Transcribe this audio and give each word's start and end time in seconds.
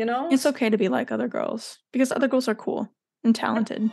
You 0.00 0.06
know? 0.06 0.28
It's 0.30 0.46
okay 0.46 0.70
to 0.70 0.78
be 0.78 0.88
like 0.88 1.12
other 1.12 1.28
girls 1.28 1.78
because 1.92 2.10
other 2.10 2.26
girls 2.26 2.48
are 2.48 2.54
cool 2.54 2.88
and 3.22 3.36
talented. 3.36 3.90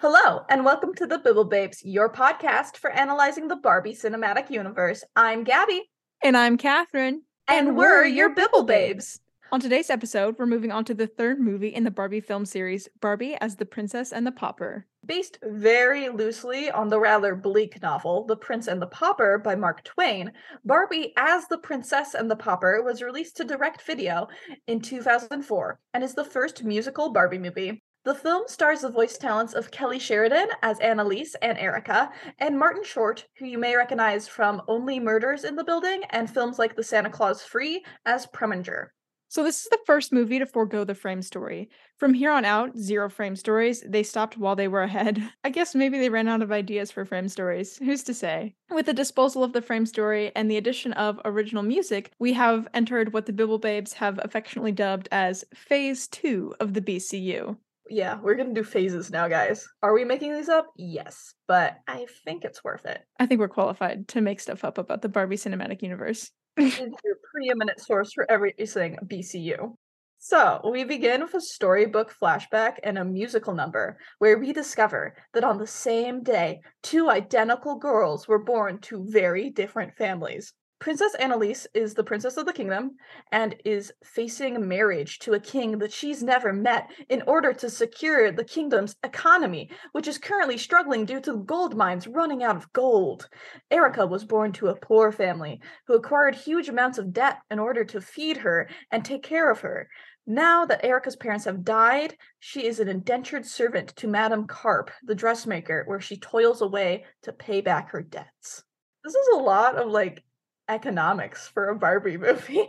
Hello, 0.00 0.44
and 0.48 0.64
welcome 0.64 0.92
to 0.94 1.06
the 1.06 1.20
Bibble 1.22 1.44
Babes, 1.44 1.84
your 1.84 2.12
podcast 2.12 2.78
for 2.78 2.90
analyzing 2.90 3.46
the 3.46 3.54
Barbie 3.54 3.94
cinematic 3.94 4.50
universe. 4.50 5.04
I'm 5.14 5.44
Gabby. 5.44 5.84
And 6.20 6.36
I'm 6.36 6.56
Catherine. 6.56 7.22
And, 7.46 7.76
we're 7.76 8.04
your 8.04 8.30
Bibble 8.30 8.64
Babes. 8.64 9.20
On 9.52 9.60
today's 9.60 9.90
episode, 9.90 10.34
we're 10.36 10.46
moving 10.46 10.72
on 10.72 10.84
to 10.86 10.94
the 10.94 11.06
third 11.06 11.38
movie 11.38 11.72
in 11.72 11.84
the 11.84 11.92
Barbie 11.92 12.20
film 12.20 12.44
series, 12.44 12.88
Barbie 13.00 13.36
as 13.40 13.54
the 13.54 13.66
Princess 13.66 14.12
and 14.12 14.26
the 14.26 14.32
Pauper. 14.32 14.84
Based 15.08 15.38
very 15.42 16.10
loosely 16.10 16.70
on 16.70 16.90
the 16.90 17.00
rather 17.00 17.34
bleak 17.34 17.80
novel, 17.80 18.26
The 18.26 18.36
Prince 18.36 18.66
and 18.68 18.80
the 18.80 18.88
Pauper 18.88 19.38
by 19.38 19.54
Mark 19.54 19.82
Twain, 19.82 20.30
Barbie 20.66 21.14
as 21.16 21.48
the 21.48 21.56
Princess 21.56 22.12
and 22.12 22.30
the 22.30 22.36
Pauper 22.36 22.82
was 22.82 23.00
released 23.00 23.38
to 23.38 23.44
direct 23.44 23.80
video 23.80 24.28
in 24.66 24.82
2004 24.82 25.80
and 25.94 26.04
is 26.04 26.14
the 26.14 26.26
first 26.26 26.62
musical 26.62 27.08
Barbie 27.08 27.38
movie. 27.38 27.82
The 28.04 28.14
film 28.14 28.42
stars 28.48 28.82
the 28.82 28.90
voice 28.90 29.16
talents 29.16 29.54
of 29.54 29.70
Kelly 29.70 29.98
Sheridan 29.98 30.48
as 30.62 30.78
Annalise 30.80 31.34
and 31.40 31.56
Erica, 31.56 32.10
and 32.38 32.58
Martin 32.58 32.84
Short, 32.84 33.26
who 33.38 33.46
you 33.46 33.56
may 33.56 33.76
recognize 33.76 34.28
from 34.28 34.60
Only 34.68 35.00
Murders 35.00 35.44
in 35.44 35.56
the 35.56 35.64
Building 35.64 36.02
and 36.10 36.28
films 36.28 36.58
like 36.58 36.76
The 36.76 36.84
Santa 36.84 37.08
Clause 37.08 37.42
3, 37.42 37.82
as 38.04 38.26
Preminger. 38.26 38.88
So, 39.30 39.44
this 39.44 39.62
is 39.62 39.68
the 39.68 39.78
first 39.84 40.10
movie 40.10 40.38
to 40.38 40.46
forego 40.46 40.84
the 40.84 40.94
frame 40.94 41.20
story. 41.20 41.68
From 41.98 42.14
here 42.14 42.30
on 42.30 42.46
out, 42.46 42.78
zero 42.78 43.10
frame 43.10 43.36
stories. 43.36 43.84
They 43.86 44.02
stopped 44.02 44.38
while 44.38 44.56
they 44.56 44.68
were 44.68 44.82
ahead. 44.82 45.22
I 45.44 45.50
guess 45.50 45.74
maybe 45.74 45.98
they 45.98 46.08
ran 46.08 46.28
out 46.28 46.40
of 46.40 46.50
ideas 46.50 46.90
for 46.90 47.04
frame 47.04 47.28
stories. 47.28 47.76
Who's 47.76 48.02
to 48.04 48.14
say? 48.14 48.54
With 48.70 48.86
the 48.86 48.94
disposal 48.94 49.44
of 49.44 49.52
the 49.52 49.60
frame 49.60 49.84
story 49.84 50.32
and 50.34 50.50
the 50.50 50.56
addition 50.56 50.94
of 50.94 51.20
original 51.26 51.62
music, 51.62 52.10
we 52.18 52.32
have 52.32 52.68
entered 52.72 53.12
what 53.12 53.26
the 53.26 53.32
Bibble 53.34 53.58
Babes 53.58 53.92
have 53.94 54.18
affectionately 54.22 54.72
dubbed 54.72 55.08
as 55.12 55.44
Phase 55.54 56.08
2 56.08 56.54
of 56.60 56.72
the 56.72 56.80
BCU. 56.80 57.56
Yeah, 57.90 58.18
we're 58.20 58.34
gonna 58.34 58.54
do 58.54 58.64
phases 58.64 59.10
now, 59.10 59.28
guys. 59.28 59.66
Are 59.82 59.94
we 59.94 60.04
making 60.04 60.34
these 60.34 60.48
up? 60.48 60.66
Yes, 60.76 61.34
but 61.46 61.78
I 61.86 62.06
think 62.24 62.44
it's 62.44 62.62
worth 62.62 62.84
it. 62.84 63.00
I 63.18 63.26
think 63.26 63.40
we're 63.40 63.48
qualified 63.48 64.08
to 64.08 64.20
make 64.20 64.40
stuff 64.40 64.64
up 64.64 64.78
about 64.78 65.02
the 65.02 65.08
Barbie 65.08 65.36
cinematic 65.36 65.82
universe. 65.82 66.30
It's 66.58 66.96
your 67.04 67.16
preeminent 67.32 67.80
source 67.80 68.12
for 68.12 68.30
everything 68.30 68.98
BCU. 69.06 69.76
So, 70.18 70.60
we 70.68 70.82
begin 70.82 71.22
with 71.22 71.34
a 71.34 71.40
storybook 71.40 72.12
flashback 72.20 72.78
and 72.82 72.98
a 72.98 73.04
musical 73.04 73.54
number 73.54 73.98
where 74.18 74.36
we 74.36 74.52
discover 74.52 75.14
that 75.32 75.44
on 75.44 75.58
the 75.58 75.66
same 75.66 76.24
day, 76.24 76.60
two 76.82 77.08
identical 77.08 77.76
girls 77.76 78.26
were 78.26 78.42
born 78.42 78.80
to 78.80 79.06
very 79.08 79.50
different 79.50 79.94
families. 79.94 80.52
Princess 80.80 81.14
Annalise 81.16 81.66
is 81.74 81.94
the 81.94 82.04
princess 82.04 82.36
of 82.36 82.46
the 82.46 82.52
kingdom 82.52 82.92
and 83.32 83.56
is 83.64 83.92
facing 84.04 84.68
marriage 84.68 85.18
to 85.18 85.32
a 85.32 85.40
king 85.40 85.78
that 85.78 85.92
she's 85.92 86.22
never 86.22 86.52
met 86.52 86.88
in 87.08 87.20
order 87.22 87.52
to 87.52 87.68
secure 87.68 88.30
the 88.30 88.44
kingdom's 88.44 88.94
economy, 89.02 89.70
which 89.90 90.06
is 90.06 90.18
currently 90.18 90.56
struggling 90.56 91.04
due 91.04 91.20
to 91.20 91.38
gold 91.38 91.76
mines 91.76 92.06
running 92.06 92.44
out 92.44 92.54
of 92.54 92.72
gold. 92.72 93.28
Erica 93.72 94.06
was 94.06 94.24
born 94.24 94.52
to 94.52 94.68
a 94.68 94.76
poor 94.76 95.10
family 95.10 95.60
who 95.88 95.94
acquired 95.94 96.36
huge 96.36 96.68
amounts 96.68 96.96
of 96.96 97.12
debt 97.12 97.38
in 97.50 97.58
order 97.58 97.84
to 97.84 98.00
feed 98.00 98.36
her 98.36 98.68
and 98.92 99.04
take 99.04 99.24
care 99.24 99.50
of 99.50 99.58
her. 99.60 99.88
Now 100.28 100.64
that 100.66 100.84
Erica's 100.84 101.16
parents 101.16 101.46
have 101.46 101.64
died, 101.64 102.16
she 102.38 102.66
is 102.66 102.78
an 102.78 102.88
indentured 102.88 103.46
servant 103.46 103.96
to 103.96 104.06
Madame 104.06 104.46
Carp, 104.46 104.92
the 105.02 105.14
dressmaker, 105.16 105.82
where 105.86 106.00
she 106.00 106.18
toils 106.18 106.62
away 106.62 107.04
to 107.22 107.32
pay 107.32 107.62
back 107.62 107.90
her 107.90 108.02
debts. 108.02 108.62
This 109.04 109.14
is 109.14 109.28
a 109.34 109.38
lot 109.38 109.76
of 109.76 109.88
like 109.88 110.22
economics 110.68 111.48
for 111.48 111.68
a 111.68 111.76
Barbie 111.76 112.16
movie. 112.18 112.68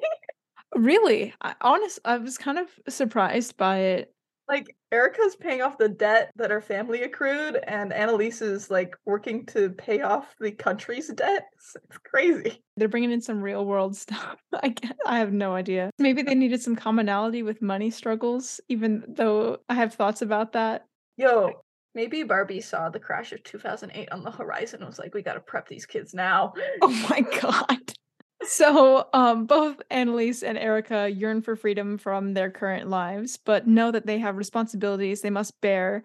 really? 0.76 1.34
I, 1.42 1.56
honest, 1.62 2.00
I 2.06 2.18
was 2.18 2.38
kind 2.38 2.58
of 2.60 2.68
surprised 2.88 3.58
by 3.58 3.78
it. 3.80 4.14
Like 4.48 4.76
Erica's 4.92 5.36
paying 5.36 5.62
off 5.62 5.78
the 5.78 5.90
debt 5.90 6.32
that 6.36 6.50
her 6.50 6.60
family 6.62 7.04
accrued, 7.04 7.58
and 7.68 7.94
Annalise 7.94 8.42
is 8.42 8.72
like 8.72 8.96
working 9.06 9.46
to 9.48 9.70
pay 9.70 10.02
off 10.02 10.34
the 10.40 10.52
country's 10.52 11.10
debt. 11.10 11.46
It's, 11.54 11.76
it's 11.84 11.98
crazy. 12.00 12.60
They're 12.76 12.88
bringing 12.88 13.12
in 13.12 13.22
some 13.22 13.44
real 13.44 13.64
world 13.64 13.96
stuff. 13.98 14.38
I 14.54 14.74
I 15.06 15.20
have 15.20 15.32
no 15.32 15.54
idea. 15.54 15.92
Maybe 16.00 16.24
they 16.24 16.34
needed 16.34 16.64
some 16.64 16.76
commonality 16.76 17.44
with 17.44 17.62
money 17.62 17.92
struggles, 17.92 18.60
even 18.70 19.04
though 19.08 19.60
I 19.70 19.76
have 19.76 19.94
thoughts 19.94 20.24
about 20.24 20.54
that. 20.54 20.86
Yo, 21.16 21.52
Maybe 21.96 22.24
Barbie 22.24 22.62
saw 22.62 22.90
the 22.90 23.00
crash 23.00 23.32
of 23.32 23.44
2008 23.44 24.12
on 24.12 24.24
the 24.24 24.32
horizon 24.32 24.82
and 24.82 24.88
was 24.88 25.00
like, 25.00 25.14
we 25.14 25.22
got 25.22 25.34
to 25.34 25.40
prep 25.40 25.68
these 25.68 25.86
kids 25.86 26.14
now. 26.14 26.54
Oh 26.82 27.08
my 27.10 27.22
God. 27.42 27.94
So, 28.44 29.08
um, 29.14 29.46
both 29.46 29.82
Annalise 29.90 30.44
and 30.44 30.58
Erica 30.58 31.10
yearn 31.10 31.42
for 31.42 31.56
freedom 31.58 31.98
from 31.98 32.34
their 32.34 32.50
current 32.50 32.90
lives, 32.90 33.38
but 33.38 33.68
know 33.68 33.92
that 33.92 34.06
they 34.06 34.18
have 34.20 34.38
responsibilities 34.38 35.22
they 35.22 35.30
must 35.30 35.60
bear. 35.62 36.04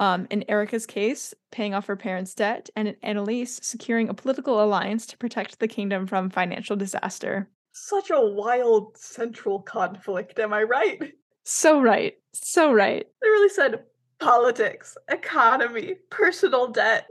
Um, 0.00 0.26
in 0.30 0.44
Erica's 0.48 0.84
case, 0.84 1.32
paying 1.52 1.74
off 1.74 1.86
her 1.86 1.96
parents' 1.96 2.34
debt, 2.34 2.68
and 2.76 2.88
in 2.88 2.96
Annalise, 3.02 3.60
securing 3.62 4.08
a 4.08 4.14
political 4.14 4.62
alliance 4.62 5.06
to 5.06 5.16
protect 5.16 5.58
the 5.58 5.68
kingdom 5.68 6.06
from 6.06 6.28
financial 6.28 6.76
disaster. 6.76 7.48
Such 7.72 8.10
a 8.10 8.20
wild 8.20 8.96
central 8.98 9.62
conflict, 9.62 10.38
am 10.38 10.52
I 10.52 10.64
right? 10.64 11.00
So 11.44 11.80
right. 11.80 12.14
So 12.34 12.72
right. 12.72 13.06
They 13.22 13.28
really 13.28 13.48
said 13.48 13.84
politics, 14.18 14.96
economy, 15.08 15.96
personal 16.10 16.68
debt. 16.68 17.06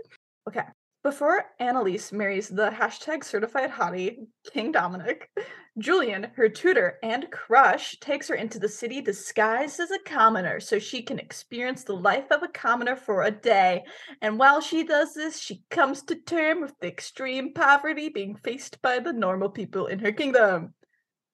Okay. 0.48 0.64
Before 1.04 1.46
Annalise 1.60 2.12
marries 2.12 2.50
the 2.50 2.72
hashtag 2.72 3.24
certified 3.24 3.70
hottie, 3.70 4.26
King 4.52 4.72
Dominic, 4.72 5.30
Julian, 5.78 6.32
her 6.36 6.50
tutor 6.50 6.98
and 7.04 7.30
crush, 7.30 8.00
takes 8.00 8.28
her 8.28 8.34
into 8.34 8.58
the 8.58 8.68
city 8.68 9.02
disguised 9.02 9.80
as 9.80 9.92
a 9.92 10.00
commoner 10.00 10.60
so 10.60 10.80
she 10.80 11.04
can 11.04 11.20
experience 11.20 11.84
the 11.84 11.94
life 11.94 12.32
of 12.32 12.42
a 12.42 12.48
commoner 12.48 12.96
for 12.96 13.22
a 13.22 13.30
day. 13.30 13.84
And 14.22 14.40
while 14.40 14.62
she 14.62 14.84
does 14.84 15.14
this, 15.14 15.40
she 15.40 15.64
comes 15.70 16.02
to 16.04 16.16
terms 16.16 16.62
with 16.62 16.80
the 16.80 16.88
extreme 16.88 17.54
poverty 17.54 18.10
being 18.10 18.36
faced 18.36 18.82
by 18.82 18.98
the 18.98 19.14
normal 19.14 19.50
people 19.50 19.86
in 19.86 20.00
her 20.00 20.12
kingdom. 20.12 20.74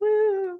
Woo! 0.01 0.59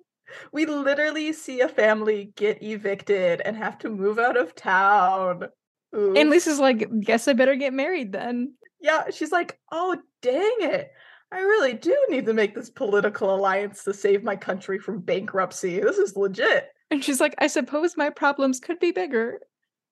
We 0.52 0.66
literally 0.66 1.34
see 1.34 1.62
a 1.62 1.68
family 1.68 2.32
get 2.36 2.62
evicted 2.62 3.42
and 3.42 3.56
have 3.58 3.78
to 3.80 3.90
move 3.90 4.20
out 4.20 4.38
of 4.38 4.56
town. 4.56 5.46
Annalise's 5.94 6.60
like, 6.60 6.88
guess 7.02 7.28
I 7.28 7.34
better 7.34 7.56
get 7.56 7.74
married 7.74 8.14
then. 8.14 8.54
Yeah, 8.80 9.10
she's 9.12 9.32
like, 9.32 9.60
oh, 9.72 9.98
dang 10.22 10.56
it. 10.60 10.92
I 11.32 11.40
really 11.40 11.74
do 11.74 11.98
need 12.10 12.26
to 12.26 12.34
make 12.34 12.56
this 12.56 12.70
political 12.70 13.34
alliance 13.34 13.84
to 13.86 13.94
save 13.94 14.24
my 14.24 14.36
country 14.36 14.80
from 14.80 15.00
bankruptcy. 15.00 15.80
This 15.80 15.98
is 15.98 16.18
legit. 16.18 16.70
And 16.90 17.04
she's 17.04 17.22
like, 17.22 17.36
I 17.38 17.48
suppose 17.48 17.96
my 17.96 18.10
problems 18.10 18.60
could 18.60 18.80
be 18.80 18.92
bigger. 18.92 19.40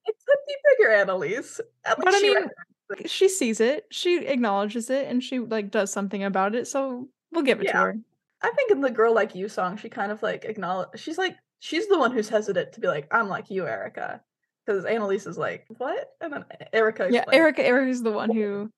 It 0.05 0.15
could 0.25 0.37
be 0.47 0.55
bigger, 0.77 0.91
Annalise. 0.91 1.61
At 1.85 1.97
but 1.97 2.13
I 2.13 2.19
mean, 2.19 2.49
she 3.05 3.29
sees 3.29 3.61
it, 3.61 3.85
she 3.91 4.25
acknowledges 4.25 4.89
it, 4.89 5.07
and 5.07 5.23
she 5.23 5.39
like 5.39 5.71
does 5.71 5.93
something 5.93 6.23
about 6.23 6.55
it. 6.55 6.67
So 6.67 7.07
we'll 7.31 7.43
give 7.43 7.61
it 7.61 7.65
yeah. 7.65 7.71
to 7.71 7.77
her. 7.77 7.97
I 8.41 8.51
think 8.51 8.71
in 8.71 8.81
the 8.81 8.89
"Girl 8.89 9.13
Like 9.13 9.35
You" 9.35 9.49
song, 9.49 9.77
she 9.77 9.89
kind 9.89 10.11
of 10.11 10.21
like 10.23 10.45
acknowledge. 10.45 10.99
She's 10.99 11.17
like, 11.17 11.35
she's 11.59 11.87
the 11.87 11.99
one 11.99 12.11
who's 12.11 12.29
hesitant 12.29 12.73
to 12.73 12.79
be 12.79 12.87
like, 12.87 13.07
"I'm 13.13 13.27
like 13.27 13.49
you, 13.49 13.67
Erica," 13.67 14.21
because 14.65 14.85
Annalise 14.85 15.25
is 15.25 15.37
like, 15.37 15.65
"What?" 15.77 16.09
And 16.21 16.33
then 16.33 16.45
Erica. 16.73 17.09
Yeah, 17.11 17.25
Erica. 17.31 17.65
Erica 17.65 17.89
is 17.89 18.03
the 18.03 18.11
one 18.11 18.31
who. 18.31 18.69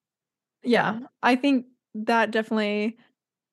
Yeah, 0.62 1.00
I 1.22 1.36
think 1.36 1.66
that 1.94 2.30
definitely 2.30 2.96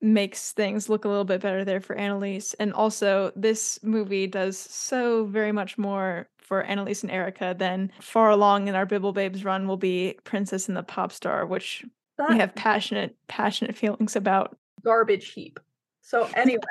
makes 0.01 0.53
things 0.53 0.89
look 0.89 1.05
a 1.05 1.09
little 1.09 1.25
bit 1.25 1.41
better 1.41 1.65
there 1.65 1.81
for 1.81 1.95
Annalise. 1.95 2.53
And 2.55 2.73
also, 2.73 3.31
this 3.35 3.79
movie 3.83 4.27
does 4.27 4.57
so 4.57 5.25
very 5.25 5.51
much 5.51 5.77
more 5.77 6.29
for 6.37 6.63
Annalise 6.63 7.03
and 7.03 7.11
Erica 7.11 7.55
than 7.57 7.91
far 7.99 8.29
along 8.29 8.67
in 8.67 8.75
our 8.75 8.85
Bibble 8.85 9.13
Babes 9.13 9.43
run 9.43 9.67
will 9.67 9.77
be 9.77 10.17
Princess 10.23 10.67
and 10.67 10.77
the 10.77 10.83
Pop 10.83 11.11
Star, 11.11 11.45
which 11.45 11.85
that 12.17 12.29
we 12.29 12.37
have 12.37 12.55
passionate, 12.55 13.15
passionate 13.27 13.75
feelings 13.77 14.15
about. 14.15 14.57
Garbage 14.83 15.31
heap. 15.33 15.59
So 16.01 16.29
anyway, 16.35 16.61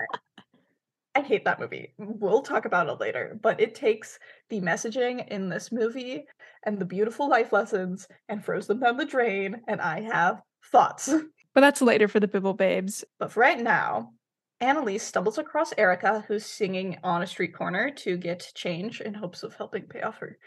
I 1.15 1.23
hate 1.23 1.45
that 1.45 1.61
movie. 1.61 1.95
We'll 1.99 2.43
talk 2.43 2.65
about 2.65 2.89
it 2.89 3.01
later, 3.01 3.39
but 3.43 3.61
it 3.61 3.75
takes 3.75 4.19
the 4.51 4.61
messaging 4.61 5.27
in 5.29 5.49
this 5.49 5.73
movie 5.73 6.25
and 6.65 6.79
the 6.79 6.85
beautiful 6.85 7.29
life 7.29 7.53
lessons 7.53 8.07
and 8.29 8.45
throws 8.45 8.67
them 8.67 8.81
down 8.81 8.97
the 8.97 9.05
drain, 9.05 9.61
and 9.67 9.81
I 9.81 10.03
have 10.03 10.43
thoughts. 10.71 11.13
But 11.55 11.63
that's 11.63 11.83
later 11.83 12.07
for 12.07 12.21
the 12.21 12.29
Bibble 12.29 12.55
Babes. 12.55 13.05
But 13.19 13.33
for 13.33 13.41
right 13.41 13.59
now, 13.59 14.13
Annalise 14.61 15.03
stumbles 15.03 15.39
across 15.39 15.73
Erica, 15.77 16.25
who's 16.29 16.47
singing 16.47 16.99
on 17.03 17.23
a 17.23 17.27
street 17.27 17.53
corner 17.53 17.91
to 17.91 18.17
get 18.17 18.53
change 18.55 19.01
in 19.01 19.15
hopes 19.15 19.43
of 19.43 19.55
helping 19.55 19.83
pay 19.85 20.03
off 20.03 20.19
her 20.19 20.39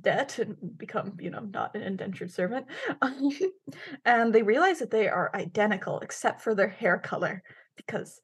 debt 0.00 0.38
and 0.38 0.56
become, 0.76 1.16
you 1.20 1.30
know, 1.30 1.40
not 1.40 1.74
an 1.74 1.82
indentured 1.82 2.30
servant. 2.30 2.66
and 4.04 4.34
they 4.34 4.42
realize 4.42 4.78
that 4.80 4.90
they 4.90 5.08
are 5.08 5.34
identical 5.34 6.00
except 6.00 6.42
for 6.42 6.54
their 6.54 6.68
hair 6.68 6.98
color 6.98 7.42
because 7.76 8.20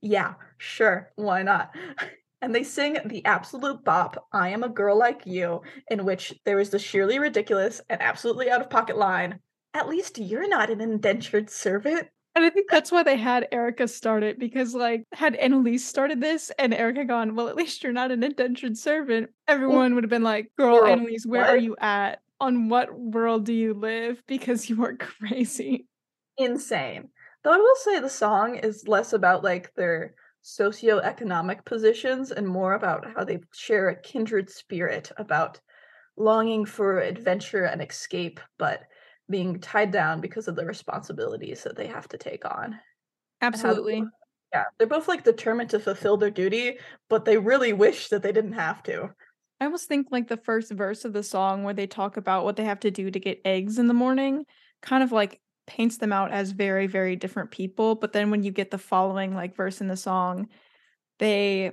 yeah, 0.00 0.34
sure, 0.58 1.10
why 1.16 1.42
not? 1.42 1.74
And 2.40 2.54
they 2.54 2.62
sing 2.62 2.98
the 3.04 3.24
absolute 3.24 3.84
bop, 3.84 4.28
I 4.32 4.50
am 4.50 4.62
a 4.62 4.68
girl 4.68 4.96
like 4.96 5.26
you, 5.26 5.62
in 5.90 6.04
which 6.04 6.32
there 6.44 6.60
is 6.60 6.70
the 6.70 6.78
sheerly 6.78 7.18
ridiculous 7.18 7.80
and 7.88 8.00
absolutely 8.00 8.48
out 8.48 8.60
of 8.60 8.70
pocket 8.70 8.96
line, 8.96 9.40
at 9.74 9.88
least 9.88 10.18
you're 10.18 10.48
not 10.48 10.70
an 10.70 10.80
indentured 10.80 11.50
servant. 11.50 12.06
And 12.36 12.44
I 12.44 12.50
think 12.50 12.68
that's 12.70 12.92
why 12.92 13.02
they 13.02 13.16
had 13.16 13.48
Erica 13.50 13.88
start 13.88 14.22
it 14.22 14.38
because, 14.38 14.72
like, 14.72 15.02
had 15.12 15.34
Annalise 15.34 15.84
started 15.84 16.20
this 16.20 16.52
and 16.60 16.72
Erica 16.72 17.04
gone, 17.04 17.34
well, 17.34 17.48
at 17.48 17.56
least 17.56 17.82
you're 17.82 17.92
not 17.92 18.12
an 18.12 18.22
indentured 18.22 18.78
servant, 18.78 19.30
everyone 19.48 19.96
would 19.96 20.04
have 20.04 20.10
been 20.10 20.22
like, 20.22 20.52
girl, 20.56 20.78
Girl, 20.78 20.86
Annalise, 20.86 21.26
where 21.26 21.44
are 21.44 21.56
you 21.56 21.74
at? 21.80 22.20
On 22.40 22.68
what 22.68 22.96
world 22.96 23.46
do 23.46 23.52
you 23.52 23.74
live? 23.74 24.22
Because 24.28 24.70
you 24.70 24.84
are 24.84 24.94
crazy. 24.96 25.88
Insane. 26.36 27.08
Though 27.44 27.52
I 27.52 27.58
will 27.58 27.76
say 27.76 28.00
the 28.00 28.08
song 28.08 28.56
is 28.56 28.88
less 28.88 29.12
about 29.12 29.44
like 29.44 29.74
their 29.74 30.14
socioeconomic 30.44 31.64
positions 31.64 32.30
and 32.32 32.46
more 32.46 32.74
about 32.74 33.06
how 33.14 33.24
they 33.24 33.40
share 33.52 33.88
a 33.88 34.00
kindred 34.00 34.50
spirit 34.50 35.12
about 35.16 35.60
longing 36.16 36.64
for 36.64 37.00
adventure 37.00 37.64
and 37.64 37.82
escape, 37.82 38.40
but 38.58 38.82
being 39.30 39.60
tied 39.60 39.90
down 39.90 40.20
because 40.20 40.48
of 40.48 40.56
the 40.56 40.64
responsibilities 40.64 41.62
that 41.62 41.76
they 41.76 41.86
have 41.86 42.08
to 42.08 42.18
take 42.18 42.44
on. 42.44 42.78
Absolutely. 43.40 44.00
both- 44.00 44.10
Yeah, 44.52 44.64
they're 44.78 44.86
both 44.86 45.06
like 45.08 45.24
determined 45.24 45.70
to 45.70 45.78
fulfill 45.78 46.16
their 46.16 46.30
duty, 46.30 46.78
but 47.08 47.24
they 47.24 47.36
really 47.36 47.72
wish 47.72 48.08
that 48.08 48.22
they 48.22 48.32
didn't 48.32 48.54
have 48.54 48.82
to. 48.84 49.10
I 49.60 49.64
almost 49.66 49.88
think 49.88 50.08
like 50.10 50.28
the 50.28 50.36
first 50.36 50.72
verse 50.72 51.04
of 51.04 51.12
the 51.12 51.22
song 51.22 51.64
where 51.64 51.74
they 51.74 51.86
talk 51.86 52.16
about 52.16 52.44
what 52.44 52.56
they 52.56 52.64
have 52.64 52.80
to 52.80 52.90
do 52.90 53.10
to 53.10 53.20
get 53.20 53.40
eggs 53.44 53.78
in 53.78 53.88
the 53.88 53.94
morning 53.94 54.44
kind 54.80 55.02
of 55.02 55.10
like 55.12 55.40
paints 55.68 55.98
them 55.98 56.12
out 56.12 56.32
as 56.32 56.50
very, 56.50 56.88
very 56.88 57.14
different 57.14 57.52
people. 57.52 57.94
But 57.94 58.12
then 58.12 58.30
when 58.30 58.42
you 58.42 58.50
get 58.50 58.72
the 58.72 58.78
following 58.78 59.34
like 59.34 59.54
verse 59.54 59.80
in 59.80 59.86
the 59.86 59.96
song, 59.96 60.48
they 61.20 61.72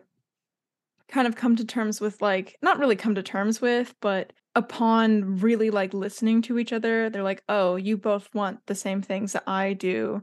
kind 1.08 1.28
of 1.28 1.36
come 1.36 1.56
to 1.56 1.66
terms 1.66 2.00
with 2.00 2.22
like 2.22 2.58
not 2.62 2.78
really 2.78 2.96
come 2.96 3.16
to 3.16 3.24
terms 3.24 3.62
with, 3.62 3.96
but 4.02 4.34
upon 4.56 5.40
really 5.40 5.70
like 5.70 5.94
listening 5.94 6.42
to 6.44 6.60
each 6.60 6.74
other, 6.74 7.10
they're 7.10 7.24
like, 7.24 7.44
oh, 7.50 7.76
you 7.76 7.98
both 7.98 8.30
want 8.34 8.60
the 8.68 8.76
same 8.76 9.02
things 9.02 9.34
that 9.34 9.44
I 9.48 9.74
do. 9.74 10.22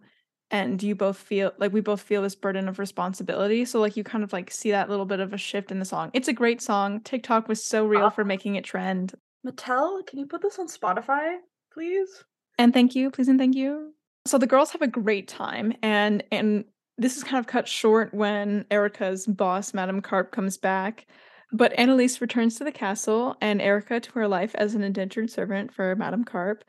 And 0.50 0.82
you 0.82 0.94
both 0.94 1.16
feel 1.16 1.52
like 1.58 1.72
we 1.72 1.80
both 1.80 2.02
feel 2.02 2.20
this 2.20 2.34
burden 2.34 2.68
of 2.68 2.78
responsibility. 2.78 3.64
So, 3.64 3.80
like, 3.80 3.96
you 3.96 4.04
kind 4.04 4.22
of 4.22 4.34
like 4.34 4.50
see 4.50 4.70
that 4.72 4.90
little 4.90 5.06
bit 5.06 5.20
of 5.20 5.32
a 5.32 5.38
shift 5.38 5.70
in 5.70 5.78
the 5.78 5.86
song. 5.86 6.10
It's 6.12 6.28
a 6.28 6.34
great 6.34 6.60
song. 6.60 7.00
TikTok 7.00 7.48
was 7.48 7.64
so 7.64 7.86
real 7.86 8.10
for 8.10 8.22
making 8.22 8.56
it 8.56 8.64
trend. 8.64 9.14
Mattel, 9.46 10.06
can 10.06 10.18
you 10.18 10.26
put 10.26 10.42
this 10.42 10.58
on 10.58 10.68
Spotify, 10.68 11.36
please? 11.72 12.24
And 12.62 12.72
thank 12.72 12.94
you, 12.94 13.10
please 13.10 13.26
and 13.26 13.40
thank 13.40 13.56
you. 13.56 13.92
So 14.24 14.38
the 14.38 14.46
girls 14.46 14.70
have 14.70 14.82
a 14.82 14.86
great 14.86 15.26
time, 15.26 15.72
and 15.82 16.22
and 16.30 16.64
this 16.96 17.16
is 17.16 17.24
kind 17.24 17.40
of 17.40 17.48
cut 17.48 17.66
short 17.66 18.14
when 18.14 18.66
Erica's 18.70 19.26
boss, 19.26 19.74
Madame 19.74 20.00
Carp, 20.00 20.30
comes 20.30 20.58
back. 20.58 21.08
But 21.52 21.72
Annalise 21.72 22.20
returns 22.20 22.56
to 22.58 22.64
the 22.64 22.70
castle, 22.70 23.36
and 23.40 23.60
Erica 23.60 23.98
to 23.98 24.12
her 24.12 24.28
life 24.28 24.54
as 24.54 24.76
an 24.76 24.84
indentured 24.84 25.28
servant 25.28 25.74
for 25.74 25.96
Madame 25.96 26.22
Carp. 26.22 26.62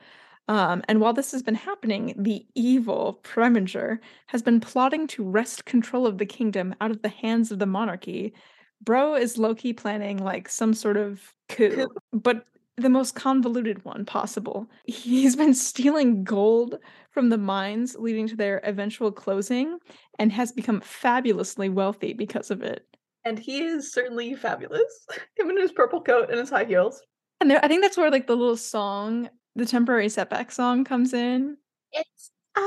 Um, 0.48 0.82
and 0.88 1.00
while 1.00 1.12
this 1.12 1.30
has 1.30 1.44
been 1.44 1.54
happening, 1.54 2.12
the 2.18 2.44
evil 2.56 3.20
Preminger 3.22 4.00
has 4.26 4.42
been 4.42 4.58
plotting 4.58 5.06
to 5.06 5.22
wrest 5.22 5.64
control 5.64 6.08
of 6.08 6.18
the 6.18 6.26
kingdom 6.26 6.74
out 6.80 6.90
of 6.90 7.02
the 7.02 7.08
hands 7.08 7.52
of 7.52 7.60
the 7.60 7.66
monarchy. 7.66 8.34
Bro 8.82 9.14
is 9.14 9.38
low-key 9.38 9.74
planning 9.74 10.18
like 10.18 10.48
some 10.48 10.74
sort 10.74 10.96
of 10.96 11.22
coup, 11.48 11.70
Coup. 11.70 11.88
but 12.12 12.46
the 12.76 12.88
most 12.88 13.14
convoluted 13.14 13.84
one 13.84 14.04
possible. 14.04 14.68
He's 14.84 15.36
been 15.36 15.54
stealing 15.54 16.24
gold 16.24 16.78
from 17.10 17.28
the 17.28 17.38
mines, 17.38 17.94
leading 17.98 18.26
to 18.28 18.36
their 18.36 18.60
eventual 18.64 19.12
closing, 19.12 19.78
and 20.18 20.32
has 20.32 20.50
become 20.50 20.80
fabulously 20.80 21.68
wealthy 21.68 22.12
because 22.12 22.50
of 22.50 22.62
it. 22.62 22.84
And 23.24 23.38
he 23.38 23.62
is 23.62 23.92
certainly 23.92 24.34
fabulous. 24.34 25.06
Him 25.36 25.50
in 25.50 25.60
his 25.60 25.72
purple 25.72 26.02
coat 26.02 26.30
and 26.30 26.38
his 26.38 26.50
high 26.50 26.64
heels. 26.64 27.00
And 27.40 27.50
there, 27.50 27.64
I 27.64 27.68
think 27.68 27.82
that's 27.82 27.96
where 27.96 28.10
like 28.10 28.26
the 28.26 28.36
little 28.36 28.56
song, 28.56 29.28
the 29.54 29.66
temporary 29.66 30.08
setback 30.08 30.50
song, 30.50 30.84
comes 30.84 31.14
in. 31.14 31.56
It's 31.92 32.30
a 32.56 32.60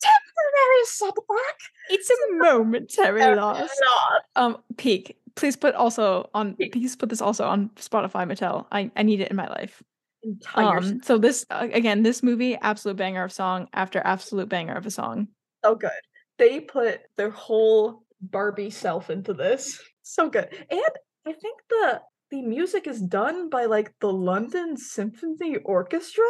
temporary 0.00 0.84
setback. 0.84 1.58
It's 1.90 2.10
a 2.10 2.14
momentary 2.32 3.34
loss. 3.36 3.60
loss. 3.60 4.20
Um, 4.36 4.58
peak. 4.76 5.16
Please 5.36 5.56
put 5.56 5.74
also 5.74 6.30
on. 6.34 6.56
Please 6.72 6.96
put 6.96 7.08
this 7.08 7.20
also 7.20 7.44
on 7.44 7.70
Spotify, 7.76 8.26
Mattel. 8.26 8.66
I 8.70 8.90
I 8.96 9.02
need 9.02 9.20
it 9.20 9.30
in 9.30 9.36
my 9.36 9.48
life. 9.48 9.82
Entire 10.22 10.78
Um, 10.78 11.00
so 11.02 11.18
this 11.18 11.44
uh, 11.50 11.68
again, 11.72 12.02
this 12.02 12.22
movie, 12.22 12.56
absolute 12.56 12.96
banger 12.96 13.24
of 13.24 13.32
song 13.32 13.68
after 13.72 14.00
absolute 14.04 14.48
banger 14.48 14.74
of 14.74 14.86
a 14.86 14.90
song. 14.90 15.28
so 15.64 15.74
good. 15.74 15.90
They 16.38 16.60
put 16.60 17.00
their 17.16 17.30
whole 17.30 18.04
Barbie 18.20 18.70
self 18.70 19.10
into 19.10 19.34
this. 19.34 19.80
So 20.02 20.28
good. 20.28 20.48
And 20.70 20.94
I 21.26 21.32
think 21.32 21.60
the 21.70 22.00
the 22.30 22.42
music 22.42 22.86
is 22.86 23.00
done 23.00 23.48
by 23.48 23.64
like 23.64 23.92
the 24.00 24.12
London 24.12 24.76
Symphony 24.76 25.56
Orchestra. 25.64 26.24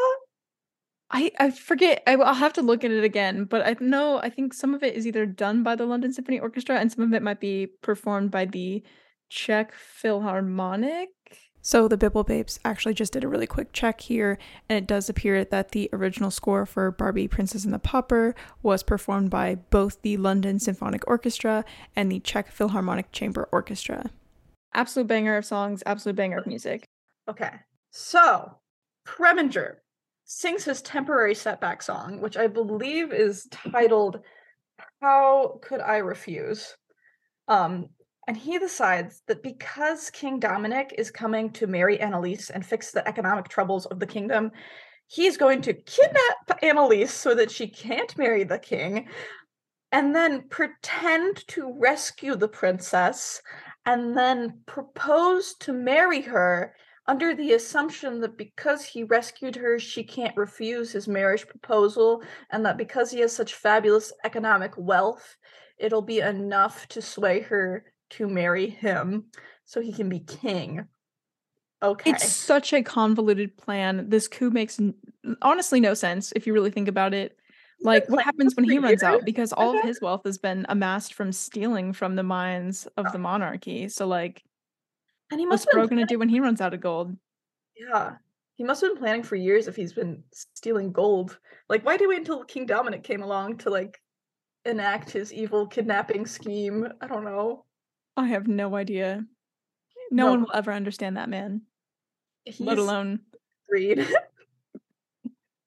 I 1.11 1.31
I 1.39 1.51
forget. 1.51 2.03
I, 2.07 2.17
will 2.17 2.33
have 2.33 2.53
to 2.55 2.63
look 2.63 2.85
at 2.85 2.91
it 2.91 3.05
again, 3.05 3.45
but 3.45 3.67
I 3.67 3.77
know 3.81 4.19
I 4.19 4.31
think 4.31 4.55
some 4.55 4.75
of 4.75 4.83
it 4.83 4.95
is 4.95 5.07
either 5.07 5.27
done 5.27 5.63
by 5.63 5.77
the 5.77 5.87
London 5.87 6.13
Symphony 6.13 6.41
Orchestra 6.41 6.79
and 6.79 6.91
some 6.91 7.05
of 7.05 7.13
it 7.13 7.23
might 7.23 7.41
be 7.41 7.69
performed 7.83 8.31
by 8.31 8.47
the 8.47 8.83
Czech 9.29 9.73
Philharmonic. 9.73 11.11
So 11.67 11.89
the 11.89 11.97
Bibble 11.97 12.25
Babes 12.25 12.61
actually 12.63 12.93
just 12.93 13.15
did 13.15 13.25
a 13.25 13.29
really 13.29 13.47
quick 13.47 13.73
check 13.73 14.03
here, 14.03 14.37
and 14.69 14.77
it 14.77 14.87
does 14.87 15.09
appear 15.09 15.47
that 15.47 15.71
the 15.71 15.89
original 15.95 16.31
score 16.31 16.67
for 16.67 16.91
Barbie 16.91 17.27
Princess 17.27 17.65
and 17.65 17.73
the 17.73 17.79
Pauper 17.79 18.35
was 18.63 18.83
performed 18.83 19.31
by 19.31 19.55
both 19.55 20.03
the 20.03 20.19
London 20.19 20.59
Symphonic 20.59 21.09
Orchestra 21.09 21.65
and 21.97 22.13
the 22.13 22.21
Czech 22.21 22.53
Philharmonic 22.53 23.13
Chamber 23.13 23.49
Orchestra. 23.51 24.11
Absolute 24.75 25.07
banger 25.07 25.39
of 25.39 25.47
songs, 25.47 25.83
absolute 25.87 26.17
banger 26.17 26.37
of 26.37 26.47
music. 26.47 26.85
Okay. 27.31 27.53
So 27.91 28.59
Preminger 29.07 29.77
sings 30.25 30.65
his 30.65 30.83
temporary 30.83 31.35
setback 31.35 31.83
song, 31.83 32.21
which 32.21 32.37
I 32.37 32.47
believe 32.47 33.13
is 33.13 33.47
titled 33.51 34.21
How 35.01 35.59
Could 35.63 35.81
I 35.81 35.99
Refuse? 35.99 36.75
Um, 37.49 37.91
and 38.27 38.37
he 38.37 38.59
decides 38.59 39.23
that 39.27 39.43
because 39.43 40.11
King 40.11 40.41
Dominic 40.41 40.95
is 40.97 41.11
coming 41.11 41.51
to 41.53 41.67
marry 41.67 42.01
Annalise 42.01 42.49
and 42.49 42.65
fix 42.65 42.91
the 42.91 43.07
economic 43.07 43.49
troubles 43.49 43.85
of 43.87 44.01
the 44.01 44.07
kingdom, 44.07 44.51
he's 45.07 45.37
going 45.37 45.61
to 45.63 45.75
kidnap 45.75 46.63
Annalise 46.63 47.13
so 47.13 47.35
that 47.35 47.51
she 47.51 47.69
can't 47.69 48.17
marry 48.17 48.45
the 48.45 48.59
king, 48.59 49.09
and 49.93 50.17
then 50.17 50.49
pretend 50.49 51.47
to 51.49 51.77
rescue 51.79 52.35
the 52.35 52.49
princess, 52.49 53.43
and 53.85 54.17
then 54.17 54.61
propose 54.65 55.55
to 55.61 55.75
marry 55.75 56.23
her 56.23 56.75
under 57.07 57.35
the 57.35 57.53
assumption 57.53 58.21
that 58.21 58.39
because 58.39 58.85
he 58.85 59.05
rescued 59.05 59.57
her, 59.57 59.79
she 59.79 60.03
can't 60.05 60.37
refuse 60.37 60.93
his 60.93 61.07
marriage 61.07 61.47
proposal, 61.47 62.23
and 62.51 62.65
that 62.65 62.77
because 62.79 63.11
he 63.11 63.21
has 63.21 63.35
such 63.35 63.55
fabulous 63.55 64.13
economic 64.25 64.73
wealth, 64.77 65.37
it'll 65.79 66.03
be 66.03 66.21
enough 66.21 66.89
to 66.89 67.03
sway 67.03 67.41
her 67.41 67.85
to 68.11 68.29
marry 68.29 68.69
him 68.69 69.25
so 69.65 69.81
he 69.81 69.93
can 69.93 70.09
be 70.09 70.21
king. 70.21 70.87
Okay. 71.83 72.11
It's 72.11 72.33
such 72.33 72.73
a 72.73 72.83
convoluted 72.83 73.57
plan. 73.57 74.09
This 74.09 74.29
coup 74.29 74.51
makes 74.51 74.81
honestly 75.43 75.81
no 75.81 75.93
sense 75.93 76.33
if 76.35 76.47
you 76.47 76.55
really 76.55 76.71
think 76.71 76.89
about 76.89 77.13
it. 77.13 77.37
Like, 77.83 78.09
what 78.09 78.25
happens 78.25 78.55
when 78.57 78.65
he 78.65 78.79
runs 78.79 79.03
out? 79.03 79.27
Because 79.27 79.53
all 79.53 79.77
of 79.77 79.85
his 79.85 80.01
wealth 80.01 80.23
has 80.25 80.39
been 80.39 80.65
amassed 80.71 81.13
from 81.13 81.33
stealing 81.33 81.93
from 81.93 82.17
the 82.17 82.23
mines 82.23 82.87
of 82.97 83.07
Oh. 83.09 83.13
the 83.13 83.19
monarchy. 83.19 83.91
So, 83.91 84.07
like, 84.07 84.43
and 85.31 85.41
he 85.41 85.47
what's 85.47 85.65
must 85.65 85.73
have 85.73 85.73
Bro 85.73 85.89
gonna 85.89 86.07
do 86.07 86.19
when 86.19 86.29
he 86.29 86.41
runs 86.41 86.61
out 86.61 86.75
of 86.75 86.81
gold? 86.81 87.17
yeah. 87.77 88.17
He 88.57 88.63
must 88.63 88.81
have 88.83 88.93
been 88.93 88.99
planning 88.99 89.23
for 89.25 89.35
years 89.35 89.67
if 89.67 89.75
he's 89.75 89.93
been 89.93 90.23
stealing 90.33 90.93
gold. 90.93 91.39
Like, 91.69 91.85
why 91.85 91.97
do 91.97 92.09
we 92.09 92.15
wait 92.15 92.21
until 92.21 92.45
King 92.45 92.67
Dominic 92.67 93.03
came 93.03 93.23
along 93.23 93.59
to 93.59 93.71
like 93.71 94.01
enact 94.65 95.11
his 95.11 95.33
evil 95.33 95.67
kidnapping 95.67 96.25
scheme? 96.25 96.87
I 97.01 97.09
don't 97.09 97.25
know. 97.25 97.65
I 98.17 98.29
have 98.29 98.47
no 98.47 98.77
idea. 98.77 99.25
No 100.13 100.27
No. 100.27 100.31
one 100.31 100.41
will 100.43 100.53
ever 100.55 100.73
understand 100.73 101.17
that 101.17 101.29
man, 101.29 101.63
He's 102.45 102.61
let 102.61 102.79
alone. 102.79 103.21
greed. 103.69 104.07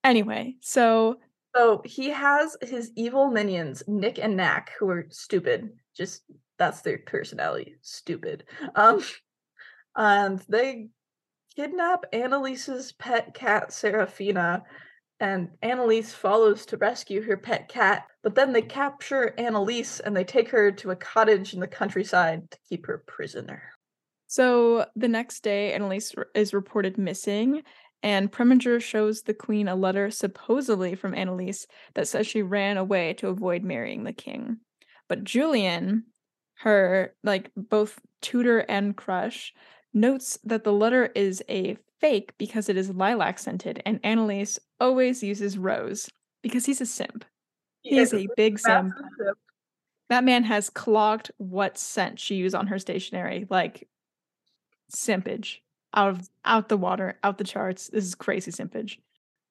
Anyway, 0.03 0.55
so 0.61 1.19
So 1.55 1.81
he 1.83 2.09
has 2.09 2.55
his 2.61 2.91
evil 2.95 3.29
minions, 3.29 3.83
Nick 3.87 4.19
and 4.19 4.37
Nack, 4.37 4.71
who 4.79 4.89
are 4.89 5.07
stupid. 5.09 5.71
Just 5.95 6.23
that's 6.57 6.81
their 6.81 6.99
personality, 6.99 7.75
stupid. 7.81 8.45
Um, 8.75 9.03
and 9.97 10.39
they 10.47 10.87
kidnap 11.55 12.05
Annalise's 12.13 12.91
pet 12.93 13.33
cat, 13.33 13.73
Serafina, 13.73 14.63
and 15.19 15.49
Annalise 15.63 16.13
follows 16.13 16.65
to 16.67 16.77
rescue 16.77 17.23
her 17.23 17.35
pet 17.35 17.67
cat. 17.67 18.05
But 18.21 18.35
then 18.35 18.53
they 18.53 18.61
capture 18.61 19.33
Annalise 19.37 19.99
and 19.99 20.15
they 20.15 20.23
take 20.23 20.49
her 20.49 20.71
to 20.73 20.91
a 20.91 20.95
cottage 20.95 21.53
in 21.53 21.59
the 21.59 21.67
countryside 21.67 22.51
to 22.51 22.57
keep 22.69 22.85
her 22.85 23.03
prisoner. 23.07 23.63
So 24.27 24.85
the 24.95 25.07
next 25.07 25.41
day, 25.41 25.73
Annalise 25.73 26.13
is 26.35 26.53
reported 26.53 26.97
missing, 26.97 27.63
and 28.03 28.31
Preminger 28.31 28.81
shows 28.81 29.23
the 29.23 29.33
queen 29.33 29.67
a 29.67 29.75
letter 29.75 30.11
supposedly 30.11 30.95
from 30.95 31.15
Annalise 31.15 31.65
that 31.95 32.07
says 32.07 32.27
she 32.27 32.43
ran 32.43 32.77
away 32.77 33.13
to 33.15 33.29
avoid 33.29 33.63
marrying 33.63 34.03
the 34.03 34.13
king. 34.13 34.57
But 35.09 35.23
Julian, 35.23 36.03
her 36.59 37.15
like 37.23 37.51
both 37.55 37.99
tutor 38.21 38.59
and 38.59 38.95
crush, 38.95 39.53
notes 39.99 40.37
that 40.43 40.63
the 40.63 40.73
letter 40.73 41.11
is 41.15 41.43
a 41.49 41.77
fake 41.99 42.33
because 42.37 42.69
it 42.69 42.77
is 42.77 42.89
lilac 42.89 43.39
scented, 43.39 43.81
and 43.85 43.99
Annalise 44.03 44.59
always 44.79 45.23
uses 45.23 45.57
rose 45.57 46.09
because 46.41 46.65
he's 46.65 46.81
a 46.81 46.85
simp. 46.85 47.25
He 47.81 47.97
is 47.97 48.13
a 48.13 48.27
big 48.35 48.59
simp. 48.59 48.93
simp. 49.17 49.37
That 50.09 50.23
man 50.23 50.43
has 50.43 50.69
clogged 50.69 51.31
what 51.37 51.77
scent 51.77 52.19
she 52.19 52.35
used 52.35 52.55
on 52.55 52.67
her 52.67 52.79
stationery. 52.79 53.45
Like 53.49 53.87
simpage. 54.89 55.61
Out 55.93 56.09
of 56.09 56.29
out 56.45 56.69
the 56.69 56.77
water, 56.77 57.17
out 57.23 57.37
the 57.37 57.43
charts. 57.43 57.89
This 57.89 58.05
is 58.05 58.15
crazy 58.15 58.51
simpage. 58.51 58.99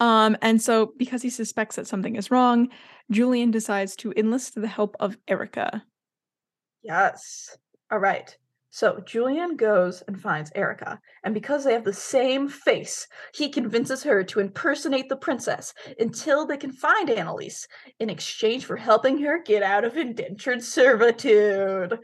Um, 0.01 0.37
and 0.43 0.61
so 0.61 0.93
because 0.99 1.23
he 1.23 1.31
suspects 1.31 1.77
that 1.77 1.87
something 1.87 2.17
is 2.17 2.31
wrong, 2.31 2.69
Julian 3.11 3.51
decides 3.51 3.97
to 3.97 4.13
enlist 4.17 4.55
the 4.55 4.69
help 4.69 4.97
of 5.01 5.17
Erica. 5.27 5.83
Yes. 6.83 7.57
All 7.91 7.99
right. 7.99 8.37
So 8.77 9.01
Julian 9.07 9.57
goes 9.57 10.03
and 10.07 10.21
finds 10.21 10.53
Erica, 10.55 11.01
and 11.25 11.33
because 11.33 11.65
they 11.65 11.73
have 11.73 11.85
the 11.85 11.95
same 11.95 12.47
face, 12.47 13.09
he 13.33 13.49
convinces 13.49 14.03
her 14.03 14.23
to 14.25 14.41
impersonate 14.41 15.09
the 15.09 15.17
princess 15.17 15.73
until 15.99 16.45
they 16.45 16.59
can 16.59 16.73
find 16.73 17.09
Annalise 17.09 17.67
in 18.01 18.11
exchange 18.11 18.67
for 18.67 18.77
helping 18.77 19.17
her 19.23 19.43
get 19.43 19.63
out 19.63 19.85
of 19.85 19.97
indentured 19.97 20.63
servitude. 20.63 21.99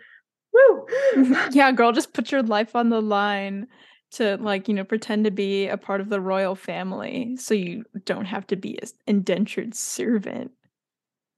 Woo! 0.54 0.86
yeah, 1.52 1.72
girl, 1.72 1.92
just 1.92 2.14
put 2.14 2.32
your 2.32 2.42
life 2.42 2.74
on 2.74 2.88
the 2.88 3.02
line 3.02 3.66
to 4.12 4.38
like, 4.38 4.66
you 4.66 4.72
know, 4.72 4.84
pretend 4.84 5.26
to 5.26 5.30
be 5.30 5.68
a 5.68 5.76
part 5.76 6.00
of 6.00 6.08
the 6.08 6.22
royal 6.22 6.54
family 6.54 7.36
so 7.36 7.52
you 7.52 7.84
don't 8.06 8.24
have 8.24 8.46
to 8.46 8.56
be 8.56 8.78
an 8.80 8.88
indentured 9.06 9.74
servant. 9.74 10.52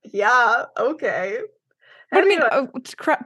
yeah, 0.05 0.67
okay. 0.79 1.41
But 2.15 2.25
I 2.25 2.27
mean, 2.27 2.41
uh, 2.41 2.67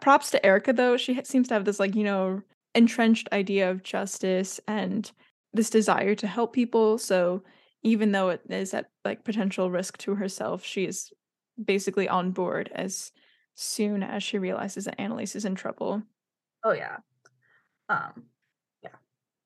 props 0.01 0.31
to 0.31 0.45
Erica 0.45 0.73
though. 0.73 0.97
She 0.97 1.21
seems 1.25 1.49
to 1.49 1.55
have 1.55 1.65
this 1.65 1.79
like 1.79 1.95
you 1.95 2.05
know 2.05 2.43
entrenched 2.75 3.29
idea 3.33 3.71
of 3.71 3.83
justice 3.83 4.61
and 4.69 5.11
this 5.53 5.71
desire 5.71 6.15
to 6.15 6.27
help 6.27 6.53
people. 6.53 6.99
So 6.99 7.43
even 7.83 8.13
though 8.13 8.31
it 8.31 8.43
is 8.49 8.75
at 8.75 8.91
like 9.05 9.25
potential 9.25 9.71
risk 9.71 9.99
to 9.99 10.15
herself, 10.15 10.65
she 10.65 10.85
is 10.85 11.13
basically 11.63 12.09
on 12.09 12.31
board 12.33 12.71
as 12.75 13.13
soon 13.55 14.03
as 14.03 14.23
she 14.23 14.39
realizes 14.39 14.85
that 14.85 15.01
Annalise 15.01 15.35
is 15.35 15.45
in 15.45 15.55
trouble. 15.55 16.03
oh 16.65 16.73
yeah. 16.73 16.99
Um, 17.89 18.25
yeah. 18.83 18.91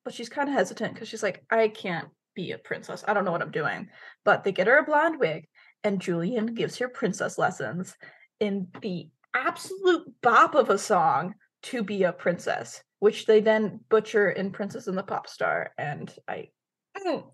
But 0.05 0.15
she's 0.15 0.29
kind 0.29 0.49
of 0.49 0.55
hesitant 0.55 0.95
because 0.95 1.09
she's 1.09 1.23
like, 1.23 1.45
I 1.51 1.69
can't 1.69 2.09
be 2.35 2.53
a 2.53 2.59
princess. 2.59 3.05
I 3.07 3.15
don't 3.15 3.25
know 3.25 3.33
what 3.33 3.43
I'm 3.43 3.51
doing. 3.51 3.89
But 4.25 4.45
they 4.45 4.53
get 4.53 4.67
her 4.67 4.79
a 4.79 4.85
blonde 4.85 5.21
wig, 5.21 5.47
and 5.85 6.01
Julian 6.01 6.55
gives 6.55 6.79
her 6.79 6.89
princess 6.89 7.39
lessons 7.39 7.97
in 8.41 8.69
the 8.81 9.09
absolute 9.35 10.07
bop 10.23 10.55
of 10.55 10.71
a 10.71 10.79
song 10.79 11.35
to 11.65 11.83
be 11.83 12.03
a 12.03 12.12
princess, 12.12 12.83
which 12.99 13.27
they 13.27 13.41
then 13.41 13.81
butcher 13.89 14.31
in 14.31 14.51
Princess 14.51 14.87
and 14.87 14.97
the 14.97 15.03
Pop 15.03 15.29
Star. 15.29 15.73
And 15.79 16.12
I 16.29 16.49
mm, 16.97 17.25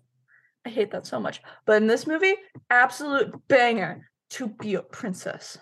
I 0.65 0.69
hate 0.69 0.91
that 0.91 1.07
so 1.07 1.19
much. 1.19 1.41
But 1.65 1.81
in 1.81 1.87
this 1.87 2.07
movie, 2.07 2.35
absolute 2.69 3.33
banger 3.47 4.09
to 4.31 4.47
be 4.47 4.75
a 4.75 4.81
princess. 4.81 5.57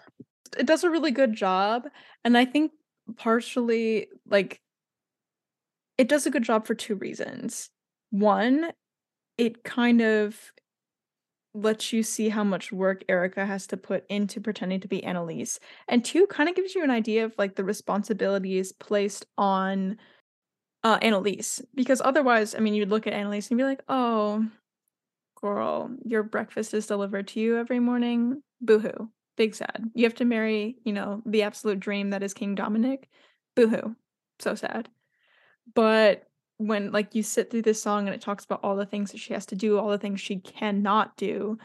It 0.58 0.66
does 0.66 0.84
a 0.84 0.90
really 0.90 1.12
good 1.12 1.34
job, 1.34 1.84
and 2.24 2.38
I 2.38 2.46
think 2.46 2.72
partially 3.16 4.08
like 4.30 4.62
it 5.98 6.10
does 6.10 6.26
a 6.26 6.32
good 6.32 6.44
job 6.44 6.68
for 6.68 6.76
two 6.76 6.96
reasons. 6.96 7.70
One, 8.12 8.72
it 9.38 9.64
kind 9.64 10.02
of 10.02 10.40
lets 11.58 11.92
you 11.92 12.04
see 12.04 12.30
how 12.30 12.44
much 12.44 12.72
work 12.72 13.04
Erica 13.10 13.46
has 13.46 13.68
to 13.68 13.78
put 13.78 14.06
into 14.10 14.40
pretending 14.40 14.80
to 14.82 14.88
be 14.88 15.04
Annalise. 15.04 15.60
And 15.88 16.06
two, 16.06 16.28
kind 16.28 16.50
of 16.50 16.56
gives 16.56 16.76
you 16.76 16.84
an 16.84 16.92
idea 16.92 17.26
of 17.26 17.34
like 17.38 17.56
the 17.56 17.64
responsibilities 17.64 18.72
placed 18.72 19.26
on 19.38 19.98
uh 20.84 21.00
Annalise. 21.02 21.62
Because 21.74 22.02
otherwise, 22.02 22.56
I 22.56 22.60
mean, 22.60 22.74
you'd 22.74 22.90
look 22.90 23.08
at 23.08 23.14
Annalise 23.14 23.50
and 23.50 23.58
be 23.58 23.64
like, 23.64 23.84
oh, 23.90 24.46
girl, 25.42 25.90
your 26.06 26.24
breakfast 26.24 26.74
is 26.74 26.88
delivered 26.88 27.28
to 27.30 27.40
you 27.40 27.58
every 27.58 27.80
morning. 27.80 28.42
Boohoo. 28.62 29.10
Big 29.36 29.54
sad. 29.54 29.92
You 29.94 30.04
have 30.06 30.16
to 30.16 30.26
marry, 30.26 30.78
you 30.84 30.94
know, 30.94 31.22
the 31.26 31.44
absolute 31.44 31.80
dream 31.80 32.10
that 32.10 32.24
is 32.24 32.34
King 32.34 32.56
Dominic. 32.56 33.08
Boohoo. 33.56 33.96
So 34.40 34.56
sad. 34.56 34.90
But 35.74 36.24
when 36.58 36.92
like 36.92 37.16
you 37.16 37.24
sit 37.24 37.50
through 37.50 37.62
this 37.62 37.82
song 37.82 38.08
and 38.08 38.16
it 38.16 38.22
talks 38.22 38.44
about 38.46 38.62
all 38.64 38.76
the 38.76 38.86
things 38.86 39.12
that 39.12 39.20
she 39.20 39.34
has 39.34 39.46
to 39.48 39.56
do, 39.56 39.78
all 39.78 39.90
the 39.90 39.98
things 39.98 40.20
she 40.20 40.40
cannot 40.40 41.16
do, 41.18 41.58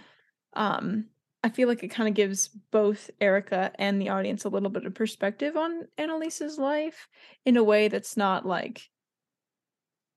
um, 0.55 1.07
I 1.45 1.49
feel 1.49 1.67
like 1.67 1.83
it 1.83 1.89
kind 1.89 2.09
of 2.09 2.15
gives 2.15 2.49
both 2.71 3.11
Erica 3.21 3.73
and 3.77 4.01
the 4.01 4.11
audience 4.11 4.45
a 4.45 4.49
little 4.49 4.71
bit 4.71 4.87
of 4.87 4.95
perspective 4.95 5.57
on 5.57 5.89
Annalise's 5.99 6.57
life 6.57 7.09
in 7.45 7.57
a 7.57 7.65
way 7.65 7.89
that's 7.89 8.17
not 8.17 8.47
like 8.47 8.89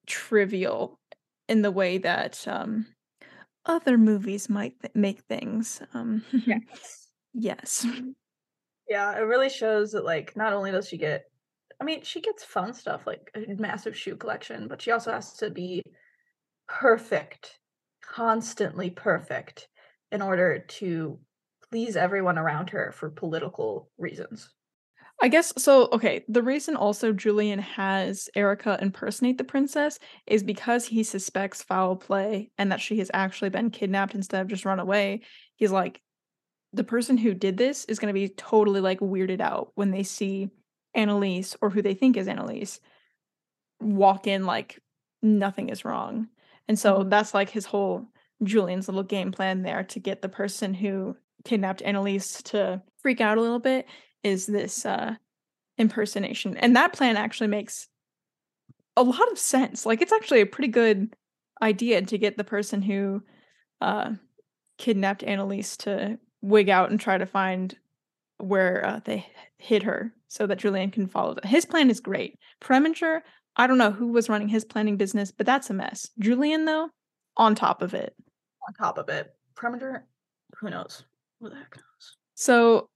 trivial 0.06 1.00
in 1.50 1.64
the 1.64 1.72
way 1.72 1.98
that 1.98 2.48
um 2.48 2.86
other 3.66 3.98
movies 3.98 4.50
might 4.50 4.80
th- 4.80 4.94
make 4.94 5.22
things. 5.22 5.82
Um 5.94 6.24
Yes. 6.46 7.08
yes. 7.34 7.88
Yeah, 8.88 9.18
it 9.18 9.22
really 9.22 9.50
shows 9.50 9.94
that 9.94 10.06
like 10.06 10.36
not 10.38 10.54
only 10.54 10.72
does 10.72 10.88
she 10.88 10.98
get 10.98 11.26
I 11.80 11.84
mean, 11.84 12.04
she 12.04 12.22
gets 12.22 12.44
fun 12.44 12.74
stuff 12.74 13.06
like 13.06 13.32
a 13.36 13.54
massive 13.56 13.98
shoe 13.98 14.16
collection, 14.16 14.68
but 14.68 14.82
she 14.82 14.92
also 14.92 15.12
has 15.12 15.34
to 15.34 15.50
be 15.50 15.82
perfect, 16.68 17.60
constantly 18.04 18.90
perfect 18.90 19.68
in 20.12 20.22
order 20.22 20.60
to 20.60 21.20
please 21.70 21.98
everyone 21.98 22.38
around 22.38 22.70
her 22.70 22.94
for 22.94 23.10
political 23.10 23.90
reasons. 23.98 24.50
I 25.22 25.30
guess 25.30 25.54
so. 25.58 25.88
Okay, 25.94 26.26
the 26.28 26.44
reason 26.44 26.76
also 26.76 27.14
Julian 27.14 27.60
has 27.60 28.30
Erica 28.36 28.78
impersonate 28.82 29.38
the 29.38 29.46
princess 29.46 29.98
is 30.28 30.44
because 30.44 30.86
he 30.86 31.04
suspects 31.04 31.64
foul 31.64 31.96
play 31.96 32.52
and 32.58 32.72
that 32.72 32.82
she 32.82 33.00
has 33.00 33.10
actually 33.14 33.50
been 33.50 33.70
kidnapped 33.70 34.14
instead 34.14 34.42
of 34.42 34.48
just 34.48 34.66
run 34.66 34.80
away. 34.80 35.22
He's 35.56 35.72
like, 35.72 36.02
the 36.74 36.84
person 36.84 37.18
who 37.18 37.34
did 37.34 37.56
this 37.56 37.86
is 37.86 38.00
going 38.00 38.14
to 38.14 38.20
be 38.20 38.28
totally 38.28 38.82
like 38.82 39.00
weirded 39.00 39.40
out 39.40 39.72
when 39.76 39.92
they 39.92 40.04
see 40.04 40.50
Annalise 40.96 41.56
or 41.62 41.70
who 41.70 41.82
they 41.82 41.94
think 41.94 42.18
is 42.18 42.28
Annalise 42.28 42.80
walk 43.82 44.28
in 44.28 44.46
like 44.46 44.80
nothing 45.22 45.70
is 45.70 45.86
wrong. 45.86 46.28
And 46.68 46.80
so 46.80 47.00
Mhm. 47.00 47.10
that's 47.10 47.34
like 47.34 47.50
his 47.50 47.66
whole 47.66 48.08
Julian's 48.44 48.88
little 48.88 49.04
game 49.04 49.32
plan 49.32 49.62
there 49.64 49.84
to 49.84 50.00
get 50.00 50.22
the 50.22 50.30
person 50.30 50.74
who 50.74 51.18
kidnapped 51.44 51.82
Annalise 51.84 52.42
to 52.44 52.82
freak 52.98 53.22
out 53.22 53.38
a 53.38 53.42
little 53.42 53.60
bit 53.60 53.88
is 54.24 54.46
this 54.46 54.86
uh 54.86 55.16
impersonation. 55.78 56.58
And 56.58 56.76
that 56.76 56.94
plan 56.94 57.18
actually 57.18 57.48
makes 57.48 57.88
a 58.98 59.04
lot 59.04 59.32
of 59.32 59.38
sense. 59.38 59.86
Like 59.86 60.02
it's 60.02 60.14
actually 60.14 60.42
a 60.42 60.46
pretty 60.46 60.70
good 60.70 61.16
idea 61.62 62.02
to 62.02 62.18
get 62.18 62.38
the 62.38 62.44
person 62.44 62.82
who 62.82 63.24
uh 63.82 64.14
kidnapped 64.78 65.24
Annalise 65.24 65.78
to 65.78 66.20
wig 66.42 66.70
out 66.70 66.92
and 66.92 67.00
try 67.00 67.18
to 67.18 67.26
find 67.26 67.78
where 68.38 68.86
uh, 68.86 69.00
they 69.06 69.26
hid 69.58 69.84
her 69.84 70.14
so 70.28 70.48
that 70.48 70.60
Julian 70.60 70.92
can 70.92 71.08
follow 71.08 71.34
them. 71.34 71.50
His 71.50 71.66
plan 71.66 71.90
is 71.90 72.00
great. 72.00 72.38
Preminger, 72.62 73.22
I 73.56 73.68
don't 73.68 73.78
know 73.78 73.92
who 73.92 74.08
was 74.08 74.30
running 74.30 74.50
his 74.50 74.66
planning 74.66 74.98
business, 74.98 75.32
but 75.32 75.46
that's 75.46 75.70
a 75.70 75.74
mess. 75.74 76.10
Julian, 76.20 76.66
though, 76.66 76.90
on 77.38 77.56
top 77.56 77.82
of 77.82 77.94
it. 77.94 78.16
On 78.68 78.74
top 78.74 78.98
of 78.98 79.10
it, 79.10 79.34
Preminger, 79.56 80.04
who 80.58 80.70
knows? 80.70 81.04
Who 81.40 81.50
the 81.50 81.56
heck 81.56 81.76
knows? 81.76 82.18
So, 82.36 82.90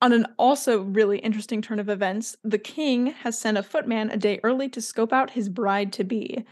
on 0.00 0.12
an 0.12 0.26
also 0.38 0.82
really 0.82 1.18
interesting 1.18 1.60
turn 1.60 1.80
of 1.80 1.88
events, 1.88 2.36
the 2.44 2.58
king 2.58 3.06
has 3.06 3.36
sent 3.36 3.58
a 3.58 3.62
footman 3.62 4.10
a 4.10 4.16
day 4.16 4.38
early 4.44 4.68
to 4.68 4.80
scope 4.80 5.12
out 5.12 5.30
his 5.30 5.48
bride 5.48 5.92
to 5.94 6.04
be. 6.04 6.44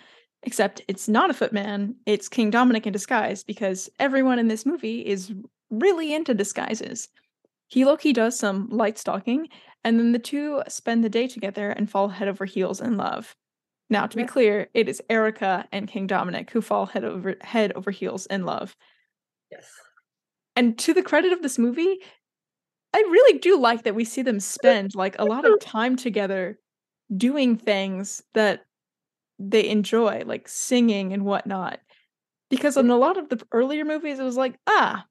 Except 0.42 0.80
it's 0.88 1.08
not 1.08 1.30
a 1.30 1.34
footman, 1.34 1.96
it's 2.06 2.28
King 2.28 2.50
Dominic 2.50 2.86
in 2.86 2.92
disguise 2.92 3.42
because 3.42 3.88
everyone 3.98 4.38
in 4.38 4.48
this 4.48 4.66
movie 4.66 5.00
is 5.00 5.32
really 5.70 6.14
into 6.14 6.34
disguises. 6.34 7.08
He 7.68 7.84
low-key 7.84 8.12
does 8.12 8.38
some 8.38 8.68
light 8.68 8.98
stalking, 8.98 9.48
and 9.84 9.98
then 9.98 10.12
the 10.12 10.18
two 10.18 10.62
spend 10.68 11.04
the 11.04 11.08
day 11.08 11.26
together 11.28 11.70
and 11.70 11.90
fall 11.90 12.08
head 12.08 12.28
over 12.28 12.44
heels 12.44 12.80
in 12.80 12.96
love. 12.96 13.36
Now, 13.90 14.06
to 14.06 14.16
be 14.16 14.22
Yeah. 14.22 14.28
clear, 14.28 14.68
it 14.74 14.88
is 14.88 15.02
Erica 15.08 15.68
and 15.72 15.88
King 15.88 16.06
Dominic 16.06 16.50
who 16.50 16.60
fall 16.60 16.86
head 16.86 17.04
over 17.04 17.36
head 17.40 17.72
over 17.72 17.90
heels 17.90 18.26
in 18.26 18.44
love. 18.44 18.76
Yes. 19.50 19.70
And 20.54 20.78
to 20.80 20.94
the 20.94 21.02
credit 21.02 21.32
of 21.32 21.42
this 21.42 21.58
movie, 21.58 22.00
I 22.94 22.98
really 22.98 23.38
do 23.38 23.58
like 23.58 23.84
that 23.84 23.94
we 23.94 24.04
see 24.04 24.22
them 24.22 24.40
spend 24.40 24.94
like 24.94 25.16
a 25.18 25.24
lot 25.24 25.44
of 25.44 25.58
time 25.60 25.96
together 25.96 26.58
doing 27.16 27.56
things 27.56 28.22
that 28.34 28.64
they 29.38 29.68
enjoy, 29.68 30.22
like 30.26 30.48
singing 30.48 31.12
and 31.12 31.24
whatnot. 31.24 31.80
Because 32.50 32.76
in 32.76 32.90
a 32.90 32.96
lot 32.96 33.18
of 33.18 33.28
the 33.28 33.44
earlier 33.52 33.84
movies, 33.84 34.18
it 34.18 34.24
was 34.24 34.36
like, 34.36 34.58
ah, 34.66 35.06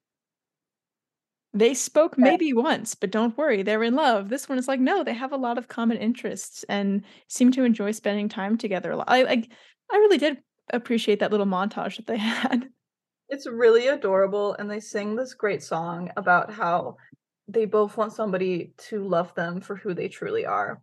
they 1.56 1.74
spoke 1.74 2.18
maybe 2.18 2.52
once, 2.52 2.96
but 2.96 3.12
don't 3.12 3.38
worry, 3.38 3.64
they're 3.64 3.82
in 3.82 3.96
love. 3.96 4.28
This 4.28 4.50
one 4.50 4.58
is 4.58 4.68
like, 4.68 4.82
no, 4.82 5.06
they 5.06 5.14
have 5.14 5.32
a 5.32 5.38
lot 5.38 5.58
of 5.58 5.70
common 5.70 5.96
interests 5.96 6.66
and 6.68 7.06
seem 7.30 7.50
to 7.54 7.64
enjoy 7.64 7.92
spending 7.92 8.28
time 8.28 8.58
together. 8.58 8.92
a 8.92 8.98
lot. 8.98 9.10
I 9.10 9.24
like, 9.24 9.50
I 9.90 9.96
really 9.96 10.18
did 10.18 10.40
appreciate 10.74 11.20
that 11.20 11.32
little 11.32 11.46
montage 11.46 11.96
that 11.96 12.08
they 12.08 12.18
had. 12.18 12.68
It's 13.30 13.48
really 13.48 13.88
adorable, 13.88 14.54
and 14.60 14.70
they 14.70 14.82
sing 14.82 15.16
this 15.16 15.34
great 15.34 15.64
song 15.64 16.12
about 16.18 16.52
how 16.52 16.98
they 17.48 17.64
both 17.64 17.96
want 17.96 18.12
somebody 18.12 18.74
to 18.90 19.08
love 19.08 19.34
them 19.36 19.62
for 19.62 19.78
who 19.78 19.94
they 19.94 20.10
truly 20.10 20.46
are. 20.46 20.82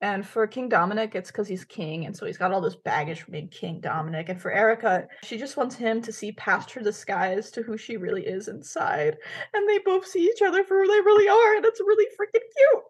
And 0.00 0.24
for 0.24 0.46
King 0.46 0.68
Dominic, 0.68 1.16
it's 1.16 1.30
because 1.30 1.48
he's 1.48 1.64
king, 1.64 2.06
and 2.06 2.16
so 2.16 2.24
he's 2.24 2.38
got 2.38 2.52
all 2.52 2.60
this 2.60 2.76
baggage 2.76 3.22
from 3.22 3.32
being 3.32 3.48
King 3.48 3.80
Dominic. 3.80 4.28
And 4.28 4.40
for 4.40 4.52
Erica, 4.52 5.08
she 5.24 5.36
just 5.36 5.56
wants 5.56 5.74
him 5.74 6.00
to 6.02 6.12
see 6.12 6.30
past 6.32 6.70
her 6.70 6.80
disguise 6.80 7.50
to 7.50 7.62
who 7.62 7.76
she 7.76 7.96
really 7.96 8.24
is 8.24 8.46
inside. 8.46 9.16
And 9.52 9.68
they 9.68 9.78
both 9.78 10.06
see 10.06 10.24
each 10.24 10.40
other 10.40 10.62
for 10.62 10.80
who 10.80 10.86
they 10.86 11.00
really 11.00 11.28
are, 11.28 11.56
and 11.56 11.64
it's 11.64 11.80
really 11.80 12.06
freaking 12.18 12.44
cute. 12.56 12.84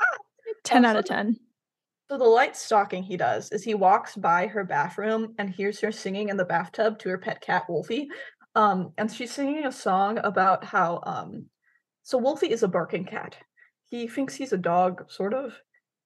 Ah! 0.00 0.16
10 0.62 0.84
also, 0.84 0.88
out 0.88 0.98
of 1.00 1.04
10. 1.04 1.36
So 2.08 2.18
the 2.18 2.24
light 2.24 2.56
stalking 2.56 3.02
he 3.02 3.16
does 3.16 3.50
is 3.50 3.64
he 3.64 3.74
walks 3.74 4.14
by 4.14 4.46
her 4.46 4.64
bathroom 4.64 5.34
and 5.38 5.50
hears 5.50 5.80
her 5.80 5.90
singing 5.90 6.28
in 6.28 6.36
the 6.36 6.44
bathtub 6.44 6.98
to 7.00 7.08
her 7.08 7.18
pet 7.18 7.40
cat 7.40 7.64
Wolfie. 7.68 8.08
Um, 8.54 8.92
and 8.98 9.10
she's 9.10 9.32
singing 9.32 9.64
a 9.64 9.72
song 9.72 10.18
about 10.18 10.64
how 10.64 11.00
um 11.04 11.46
so 12.02 12.18
Wolfie 12.18 12.50
is 12.50 12.62
a 12.64 12.68
barking 12.68 13.04
cat. 13.04 13.36
He 13.90 14.08
thinks 14.08 14.34
he's 14.34 14.52
a 14.52 14.58
dog, 14.58 15.08
sort 15.08 15.34
of. 15.34 15.56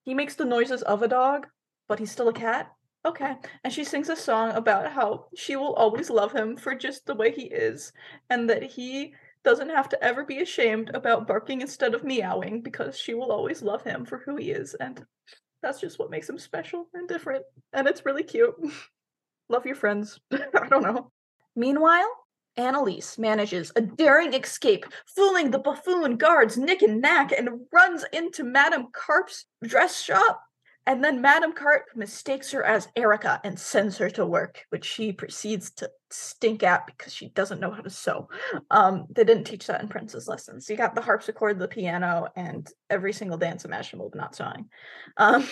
He 0.05 0.15
makes 0.15 0.35
the 0.35 0.45
noises 0.45 0.83
of 0.83 1.03
a 1.03 1.09
dog, 1.09 1.47
but 1.89 1.99
he's 1.99 2.13
still 2.13 2.29
a 2.29 2.33
cat. 2.33 2.73
Okay. 3.07 3.37
And 3.63 3.73
she 3.73 3.85
sings 3.85 4.09
a 4.09 4.17
song 4.17 4.53
about 4.53 4.93
how 4.93 5.27
she 5.35 5.57
will 5.57 5.75
always 5.75 6.09
love 6.09 6.33
him 6.33 6.57
for 6.57 6.75
just 6.75 7.05
the 7.07 7.15
way 7.15 7.31
he 7.33 7.43
is, 7.43 7.93
and 8.31 8.49
that 8.49 8.63
he 8.63 9.15
doesn't 9.43 9.69
have 9.69 9.89
to 9.91 10.03
ever 10.03 10.25
be 10.25 10.41
ashamed 10.41 10.91
about 10.95 11.27
barking 11.27 11.61
instead 11.61 11.95
of 11.95 12.03
meowing 12.03 12.63
because 12.63 12.99
she 12.99 13.13
will 13.13 13.31
always 13.31 13.63
love 13.63 13.83
him 13.83 14.05
for 14.07 14.19
who 14.19 14.37
he 14.37 14.51
is. 14.51 14.75
And 14.75 15.05
that's 15.63 15.81
just 15.81 15.99
what 15.99 16.11
makes 16.11 16.29
him 16.29 16.39
special 16.39 16.89
and 16.95 17.07
different. 17.07 17.45
And 17.73 17.87
it's 17.87 18.07
really 18.07 18.23
cute. 18.23 18.55
love 19.49 19.67
your 19.67 19.77
friends. 19.77 20.19
I 20.33 20.69
don't 20.69 20.83
know. 20.83 21.11
Meanwhile, 21.55 22.11
Annalise 22.57 23.19
manages 23.19 23.73
a 23.77 23.81
daring 23.81 24.35
escape, 24.35 24.87
fooling 25.07 25.51
the 25.51 25.59
buffoon 25.59 26.17
guards 26.17 26.57
Nick 26.57 26.83
and 26.83 27.01
Nack, 27.01 27.33
and 27.33 27.49
runs 27.73 28.05
into 28.13 28.45
Madame 28.45 28.89
Carp's 28.93 29.47
dress 29.63 30.01
shop. 30.01 30.41
And 30.87 31.03
then 31.03 31.23
Madame 31.23 31.55
Carp 31.55 31.87
mistakes 31.95 32.51
her 32.51 32.63
as 32.63 32.89
Erica 32.95 33.41
and 33.43 33.59
sends 33.59 33.97
her 33.99 34.11
to 34.11 34.27
work, 34.27 34.65
which 34.69 34.85
she 34.85 35.13
proceeds 35.13 35.71
to 35.73 35.91
stink 36.11 36.63
at 36.63 36.87
because 36.87 37.13
she 37.13 37.31
doesn't 37.31 37.61
know 37.61 37.71
how 37.71 37.81
to 37.81 37.89
sew. 37.89 38.29
Um, 38.71 39.07
they 39.11 39.25
didn't 39.25 39.45
teach 39.45 39.67
that 39.67 39.81
in 39.81 39.89
Princess 39.89 40.29
lessons. 40.29 40.69
You 40.69 40.77
got 40.77 40.95
the 40.95 41.01
harpsichord, 41.01 41.59
the 41.59 41.69
piano, 41.69 42.29
and 42.37 42.69
every 42.91 43.15
single 43.15 43.39
dance 43.39 43.65
imaginable, 43.65 44.11
but 44.11 44.19
not 44.19 44.37
sewing. 44.37 44.69
Um, 45.17 45.49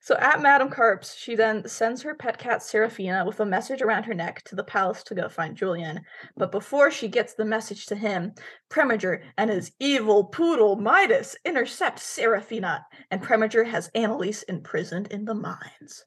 so 0.00 0.16
at 0.16 0.42
Madame 0.42 0.70
Carp's, 0.70 1.16
she 1.16 1.34
then 1.34 1.66
sends 1.68 2.02
her 2.02 2.14
pet 2.14 2.38
cat 2.38 2.62
Seraphina 2.62 3.24
with 3.24 3.40
a 3.40 3.46
message 3.46 3.82
around 3.82 4.04
her 4.04 4.14
neck 4.14 4.42
to 4.44 4.54
the 4.54 4.64
palace 4.64 5.02
to 5.04 5.14
go 5.14 5.28
find 5.28 5.56
Julian. 5.56 6.00
But 6.36 6.52
before 6.52 6.90
she 6.90 7.08
gets 7.08 7.34
the 7.34 7.44
message 7.44 7.86
to 7.86 7.96
him, 7.96 8.32
Preminger 8.70 9.22
and 9.36 9.50
his 9.50 9.72
evil 9.80 10.24
poodle 10.24 10.76
Midas 10.76 11.36
intercept 11.44 11.98
Seraphina, 11.98 12.84
and 13.10 13.22
Preminger 13.22 13.66
has 13.66 13.90
Annalise 13.94 14.42
imprisoned 14.44 15.08
in 15.08 15.24
the 15.24 15.34
mines. 15.34 16.04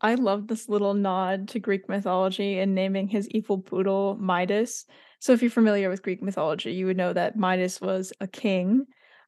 I 0.00 0.16
love 0.16 0.48
this 0.48 0.68
little 0.68 0.94
nod 0.94 1.48
to 1.48 1.58
Greek 1.58 1.88
mythology 1.88 2.58
and 2.58 2.74
naming 2.74 3.08
his 3.08 3.28
evil 3.30 3.58
poodle 3.58 4.16
Midas. 4.20 4.84
So 5.18 5.32
if 5.32 5.40
you're 5.40 5.50
familiar 5.50 5.88
with 5.88 6.02
Greek 6.02 6.22
mythology, 6.22 6.72
you 6.72 6.86
would 6.86 6.96
know 6.96 7.12
that 7.12 7.36
Midas 7.36 7.80
was 7.80 8.12
a 8.20 8.26
king 8.26 8.86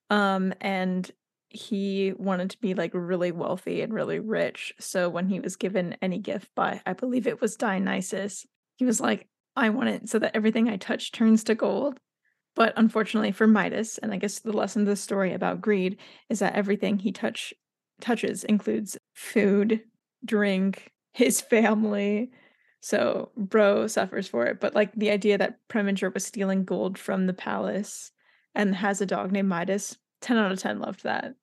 um 0.09 0.53
and 0.61 1.11
he 1.57 2.13
wanted 2.17 2.51
to 2.51 2.61
be 2.61 2.75
like 2.75 2.93
really 2.95 3.33
wealthy 3.33 3.81
and 3.81 3.93
really 3.93 4.19
rich. 4.19 4.75
So 4.79 5.09
when 5.09 5.29
he 5.29 5.41
was 5.41 5.57
given 5.57 5.97
any 6.03 6.19
gift 6.19 6.55
by, 6.55 6.83
I 6.85 6.93
believe 6.93 7.27
it 7.27 7.41
was 7.41 7.57
Dionysus, 7.57 8.47
he 8.77 8.85
was 8.85 9.01
like, 9.01 9.27
I 9.57 9.71
want 9.71 9.89
it 9.89 10.09
so 10.09 10.19
that 10.19 10.37
everything 10.37 10.69
I 10.69 10.77
touch 10.77 11.13
turns 11.13 11.43
to 11.45 11.55
gold. 11.55 11.99
But 12.55 12.75
unfortunately 12.77 13.33
for 13.33 13.47
Midas, 13.47 13.99
and 13.99 14.13
I 14.13 14.17
guess 14.17 14.39
the 14.39 14.53
lesson 14.53 14.83
of 14.83 14.89
the 14.89 14.97
story 14.97 15.33
about 15.33 15.61
greed 15.61 15.99
is 16.29 16.39
that 16.39 16.55
everything 16.55 16.99
he 16.99 17.13
touch 17.13 17.53
touches 18.01 18.45
includes 18.45 18.99
food, 19.15 19.81
drink, 20.25 20.93
his 21.13 21.41
family. 21.41 22.31
So 22.81 23.31
bro 23.37 23.87
suffers 23.87 24.29
for 24.29 24.47
it. 24.47 24.61
But 24.61 24.75
like 24.75 24.93
the 24.95 25.11
idea 25.11 25.39
that 25.39 25.59
Preminger 25.69 26.13
was 26.13 26.25
stealing 26.25 26.65
gold 26.65 26.99
from 26.99 27.27
the 27.27 27.33
palace 27.33 28.13
and 28.55 28.75
has 28.77 29.01
a 29.01 29.07
dog 29.07 29.33
named 29.33 29.49
Midas, 29.49 29.97
10 30.21 30.37
out 30.37 30.53
of 30.53 30.59
10 30.59 30.81
loved 30.81 31.03
that. 31.05 31.35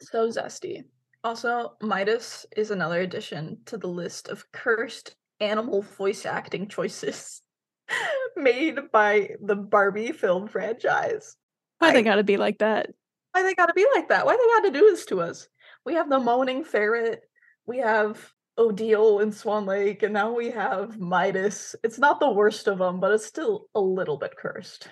So 0.00 0.28
zesty. 0.28 0.84
Also, 1.24 1.74
Midas 1.82 2.46
is 2.56 2.70
another 2.70 3.00
addition 3.00 3.58
to 3.66 3.76
the 3.76 3.88
list 3.88 4.28
of 4.28 4.50
cursed 4.52 5.16
animal 5.40 5.82
voice 5.82 6.26
acting 6.26 6.68
choices 6.68 7.42
made 8.36 8.78
by 8.92 9.30
the 9.42 9.56
Barbie 9.56 10.12
film 10.12 10.46
franchise. 10.48 11.36
Why 11.78 11.88
I, 11.88 11.92
they 11.92 12.02
gotta 12.02 12.24
be 12.24 12.36
like 12.36 12.58
that? 12.58 12.90
Why 13.32 13.42
they 13.42 13.54
gotta 13.54 13.74
be 13.74 13.86
like 13.94 14.08
that? 14.08 14.26
Why 14.26 14.36
they 14.36 14.62
gotta 14.62 14.78
do 14.78 14.90
this 14.90 15.06
to 15.06 15.20
us? 15.20 15.48
We 15.84 15.94
have 15.94 16.08
the 16.08 16.18
moaning 16.18 16.64
ferret, 16.64 17.22
we 17.66 17.78
have 17.78 18.32
Odile 18.58 19.20
in 19.20 19.32
Swan 19.32 19.66
Lake, 19.66 20.02
and 20.02 20.12
now 20.12 20.32
we 20.32 20.50
have 20.50 20.98
Midas. 20.98 21.76
It's 21.84 21.98
not 21.98 22.20
the 22.20 22.30
worst 22.30 22.66
of 22.66 22.78
them, 22.78 23.00
but 23.00 23.12
it's 23.12 23.26
still 23.26 23.66
a 23.74 23.80
little 23.80 24.18
bit 24.18 24.36
cursed. 24.36 24.88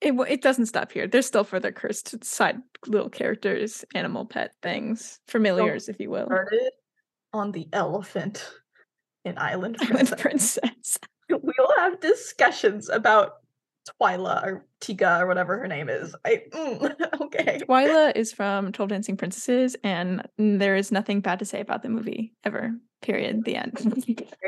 It 0.00 0.14
it 0.28 0.42
doesn't 0.42 0.66
stop 0.66 0.92
here. 0.92 1.08
There's 1.08 1.26
still 1.26 1.44
further 1.44 1.72
cursed 1.72 2.24
side 2.24 2.58
little 2.86 3.10
characters, 3.10 3.84
animal 3.94 4.26
pet 4.26 4.52
things, 4.62 5.20
familiars, 5.26 5.86
so 5.86 5.90
if 5.90 6.00
you 6.00 6.10
will. 6.10 6.26
Started 6.26 6.70
on 7.32 7.52
the 7.52 7.68
elephant 7.72 8.48
in 9.24 9.36
Island 9.38 9.76
Princess. 9.76 9.92
Island 9.92 10.20
Princess. 10.20 10.98
we'll 11.30 11.76
have 11.78 12.00
discussions 12.00 12.88
about 12.88 13.34
Twyla 14.00 14.42
or 14.44 14.66
Tika 14.80 15.20
or 15.20 15.26
whatever 15.26 15.58
her 15.58 15.66
name 15.66 15.88
is. 15.88 16.14
I 16.24 16.42
mm, 16.50 16.94
okay. 17.22 17.60
Twyla 17.68 18.12
is 18.14 18.32
from 18.32 18.72
Twelve 18.72 18.90
Dancing 18.90 19.16
Princesses, 19.16 19.76
and 19.82 20.26
there 20.36 20.76
is 20.76 20.92
nothing 20.92 21.20
bad 21.20 21.38
to 21.40 21.44
say 21.44 21.60
about 21.60 21.82
the 21.82 21.88
movie 21.88 22.34
ever. 22.44 22.72
Period. 23.00 23.44
The 23.44 23.56
end. 23.56 23.78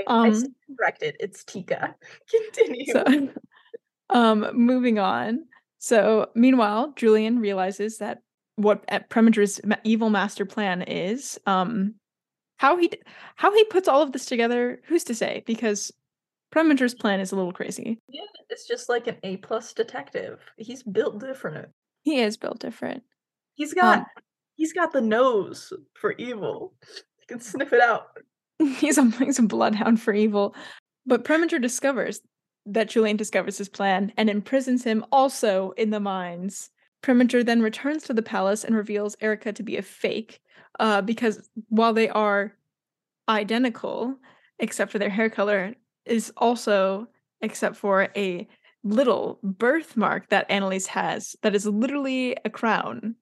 um, 0.08 0.32
I 0.32 0.42
corrected. 0.76 1.16
It's 1.20 1.44
Tika. 1.44 1.94
Continue. 2.28 2.92
So, 2.92 3.04
um, 4.10 4.48
moving 4.52 4.98
on. 4.98 5.46
So, 5.78 6.28
meanwhile, 6.34 6.92
Julian 6.96 7.38
realizes 7.38 7.98
that 7.98 8.18
what 8.56 8.86
Preminger's 9.08 9.60
evil 9.84 10.10
master 10.10 10.44
plan 10.44 10.82
is. 10.82 11.38
Um, 11.46 11.94
how 12.58 12.76
he 12.76 12.92
how 13.36 13.54
he 13.54 13.64
puts 13.64 13.88
all 13.88 14.02
of 14.02 14.12
this 14.12 14.26
together, 14.26 14.80
who's 14.84 15.04
to 15.04 15.14
say? 15.14 15.42
Because 15.46 15.90
Preminger's 16.54 16.94
plan 16.94 17.20
is 17.20 17.32
a 17.32 17.36
little 17.36 17.52
crazy. 17.52 17.98
Yeah, 18.08 18.22
it's 18.50 18.68
just 18.68 18.88
like 18.88 19.06
an 19.06 19.16
A 19.22 19.38
plus 19.38 19.72
detective. 19.72 20.40
He's 20.58 20.82
built 20.82 21.20
different. 21.20 21.68
He 22.02 22.20
is 22.20 22.36
built 22.36 22.58
different. 22.58 23.02
He's 23.54 23.72
got 23.72 24.00
um, 24.00 24.06
he's 24.56 24.74
got 24.74 24.92
the 24.92 25.00
nose 25.00 25.72
for 25.94 26.12
evil. 26.12 26.74
He 27.20 27.26
can 27.26 27.40
sniff 27.40 27.72
it 27.72 27.80
out. 27.80 28.08
He's 28.76 28.98
a 28.98 29.08
he's 29.12 29.38
a 29.38 29.42
bloodhound 29.42 30.02
for 30.02 30.12
evil. 30.12 30.54
But 31.06 31.24
Preminger 31.24 31.60
discovers 31.62 32.20
that 32.72 32.88
Julian 32.88 33.16
discovers 33.16 33.58
his 33.58 33.68
plan 33.68 34.12
and 34.16 34.30
imprisons 34.30 34.84
him 34.84 35.04
also 35.12 35.72
in 35.72 35.90
the 35.90 36.00
mines. 36.00 36.70
Preminger 37.02 37.44
then 37.44 37.62
returns 37.62 38.04
to 38.04 38.14
the 38.14 38.22
palace 38.22 38.64
and 38.64 38.76
reveals 38.76 39.16
Erica 39.20 39.52
to 39.52 39.62
be 39.62 39.76
a 39.76 39.82
fake, 39.82 40.40
uh, 40.78 41.00
because 41.00 41.48
while 41.68 41.92
they 41.92 42.08
are 42.08 42.52
identical, 43.28 44.16
except 44.58 44.92
for 44.92 44.98
their 44.98 45.10
hair 45.10 45.30
color, 45.30 45.74
is 46.04 46.32
also, 46.36 47.08
except 47.40 47.76
for 47.76 48.08
a 48.16 48.46
little 48.82 49.38
birthmark 49.42 50.28
that 50.28 50.50
Annalise 50.50 50.86
has 50.86 51.36
that 51.42 51.54
is 51.54 51.66
literally 51.66 52.36
a 52.44 52.50
crown. 52.50 53.14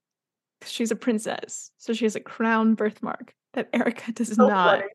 She's 0.64 0.90
a 0.90 0.96
princess, 0.96 1.70
so 1.78 1.92
she 1.92 2.04
has 2.04 2.16
a 2.16 2.20
crown 2.20 2.74
birthmark 2.74 3.34
that 3.54 3.68
Erica 3.72 4.12
does 4.12 4.34
so 4.34 4.48
not. 4.48 4.80
Funny. 4.80 4.90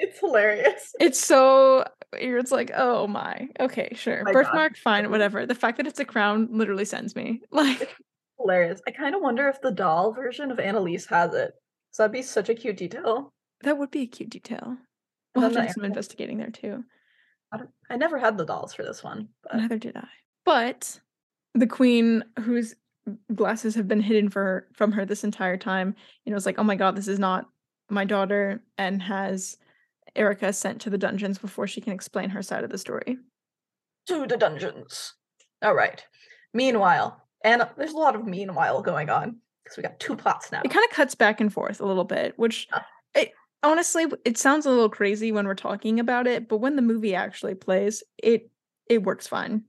It's 0.00 0.18
hilarious. 0.18 0.94
It's 1.00 1.20
so 1.24 1.84
it's 2.14 2.50
like, 2.50 2.72
oh 2.74 3.06
my, 3.06 3.48
okay, 3.60 3.90
sure, 3.94 4.24
my 4.24 4.32
birthmark, 4.32 4.72
God. 4.72 4.78
fine, 4.78 5.10
whatever. 5.10 5.46
The 5.46 5.54
fact 5.54 5.76
that 5.76 5.86
it's 5.86 6.00
a 6.00 6.04
crown 6.04 6.48
literally 6.50 6.84
sends 6.84 7.14
me 7.14 7.42
like 7.52 7.80
it's 7.82 7.92
hilarious. 8.38 8.80
I 8.88 8.90
kind 8.90 9.14
of 9.14 9.20
wonder 9.20 9.48
if 9.48 9.60
the 9.60 9.70
doll 9.70 10.12
version 10.12 10.50
of 10.50 10.58
Annalise 10.58 11.06
has 11.06 11.34
it. 11.34 11.52
So 11.92 12.02
that'd 12.02 12.12
be 12.12 12.22
such 12.22 12.48
a 12.48 12.54
cute 12.54 12.78
detail. 12.78 13.32
That 13.62 13.78
would 13.78 13.90
be 13.90 14.02
a 14.02 14.06
cute 14.06 14.30
detail. 14.30 14.76
We'll 15.34 15.44
have 15.44 15.52
to 15.52 15.62
do 15.62 15.72
some 15.72 15.84
investigating 15.84 16.38
there 16.38 16.50
too. 16.50 16.82
I, 17.52 17.60
I 17.90 17.96
never 17.96 18.18
had 18.18 18.38
the 18.38 18.46
dolls 18.46 18.72
for 18.72 18.82
this 18.82 19.04
one. 19.04 19.28
But. 19.42 19.56
Neither 19.56 19.78
did 19.78 19.96
I. 19.96 20.08
But 20.44 20.98
the 21.54 21.66
queen, 21.66 22.24
whose 22.40 22.74
glasses 23.34 23.74
have 23.74 23.86
been 23.86 24.00
hidden 24.00 24.30
for 24.30 24.42
her, 24.42 24.68
from 24.72 24.92
her 24.92 25.04
this 25.04 25.24
entire 25.24 25.56
time, 25.56 25.94
you 26.24 26.30
know, 26.30 26.36
it's 26.36 26.46
like, 26.46 26.58
oh 26.58 26.64
my 26.64 26.76
god, 26.76 26.96
this 26.96 27.08
is 27.08 27.18
not 27.18 27.46
my 27.90 28.04
daughter, 28.04 28.62
and 28.78 29.02
has 29.02 29.58
Erica 30.16 30.52
sent 30.52 30.80
to 30.82 30.90
the 30.90 30.98
dungeons 30.98 31.38
before 31.38 31.66
she 31.66 31.80
can 31.80 31.92
explain 31.92 32.30
her 32.30 32.42
side 32.42 32.64
of 32.64 32.70
the 32.70 32.78
story. 32.78 33.18
To 34.08 34.26
the 34.26 34.36
dungeons. 34.36 35.14
All 35.62 35.74
right. 35.74 36.04
Meanwhile, 36.52 37.22
and 37.44 37.66
there's 37.76 37.92
a 37.92 37.96
lot 37.98 38.16
of 38.16 38.26
meanwhile 38.26 38.82
going 38.82 39.08
on 39.08 39.36
because 39.62 39.76
we 39.76 39.82
got 39.82 40.00
two 40.00 40.16
plots 40.16 40.50
now. 40.50 40.62
It 40.64 40.70
kind 40.70 40.84
of 40.88 40.94
cuts 40.96 41.14
back 41.14 41.40
and 41.40 41.52
forth 41.52 41.80
a 41.80 41.86
little 41.86 42.04
bit, 42.04 42.36
which 42.38 42.66
it, 43.14 43.32
honestly 43.62 44.06
it 44.24 44.36
sounds 44.36 44.66
a 44.66 44.70
little 44.70 44.88
crazy 44.88 45.30
when 45.32 45.46
we're 45.46 45.54
talking 45.54 46.00
about 46.00 46.26
it, 46.26 46.48
but 46.48 46.58
when 46.58 46.76
the 46.76 46.82
movie 46.82 47.14
actually 47.14 47.54
plays, 47.54 48.02
it 48.18 48.50
it 48.88 49.04
works 49.04 49.26
fine. 49.28 49.62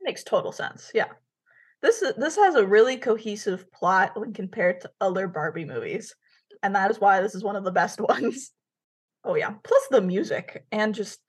It 0.00 0.04
makes 0.04 0.24
total 0.24 0.50
sense. 0.50 0.90
Yeah. 0.92 1.08
This 1.82 2.02
is 2.02 2.14
this 2.16 2.36
has 2.36 2.54
a 2.56 2.66
really 2.66 2.96
cohesive 2.96 3.70
plot 3.70 4.18
when 4.18 4.32
compared 4.32 4.80
to 4.80 4.90
other 5.00 5.28
Barbie 5.28 5.66
movies. 5.66 6.14
and 6.62 6.74
that 6.74 6.90
is 6.90 6.98
why 6.98 7.20
this 7.20 7.34
is 7.34 7.44
one 7.44 7.56
of 7.56 7.64
the 7.64 7.70
best 7.70 8.00
ones. 8.08 8.50
Oh 9.24 9.34
yeah, 9.34 9.54
plus 9.62 9.82
the 9.90 10.00
music 10.00 10.64
and 10.70 10.94
just 10.94 11.20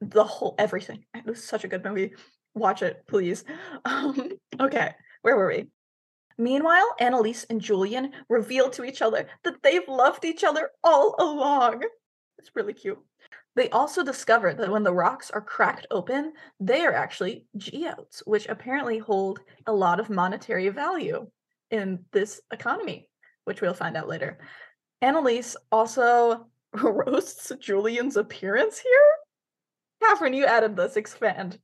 the 0.00 0.24
whole 0.24 0.54
everything. 0.58 1.04
It 1.14 1.26
was 1.26 1.42
such 1.42 1.64
a 1.64 1.68
good 1.68 1.84
movie. 1.84 2.12
Watch 2.54 2.82
it, 2.82 3.04
please. 3.06 3.44
Um, 3.84 4.32
okay, 4.60 4.94
where 5.22 5.36
were 5.36 5.48
we? 5.48 5.68
Meanwhile, 6.38 6.94
Annalise 6.98 7.44
and 7.44 7.60
Julian 7.60 8.12
reveal 8.28 8.70
to 8.70 8.84
each 8.84 9.02
other 9.02 9.26
that 9.44 9.62
they've 9.62 9.86
loved 9.88 10.24
each 10.24 10.44
other 10.44 10.70
all 10.82 11.14
along. 11.18 11.82
It's 12.38 12.50
really 12.54 12.72
cute. 12.72 12.98
They 13.56 13.68
also 13.70 14.04
discover 14.04 14.54
that 14.54 14.70
when 14.70 14.82
the 14.82 14.94
rocks 14.94 15.30
are 15.30 15.40
cracked 15.40 15.86
open, 15.90 16.32
they 16.60 16.80
are 16.86 16.94
actually 16.94 17.44
geodes, 17.56 18.22
which 18.24 18.48
apparently 18.48 18.98
hold 18.98 19.40
a 19.66 19.72
lot 19.72 20.00
of 20.00 20.08
monetary 20.08 20.68
value 20.68 21.26
in 21.70 22.04
this 22.12 22.40
economy, 22.52 23.08
which 23.44 23.60
we'll 23.60 23.74
find 23.74 23.96
out 23.96 24.08
later. 24.08 24.38
Annalise 25.02 25.56
also 25.70 26.46
roasts 26.82 27.52
Julian's 27.60 28.16
appearance 28.16 28.78
here. 28.78 28.92
Catherine, 30.02 30.34
you 30.34 30.46
added 30.46 30.76
this. 30.76 30.96
Expand. 30.96 31.58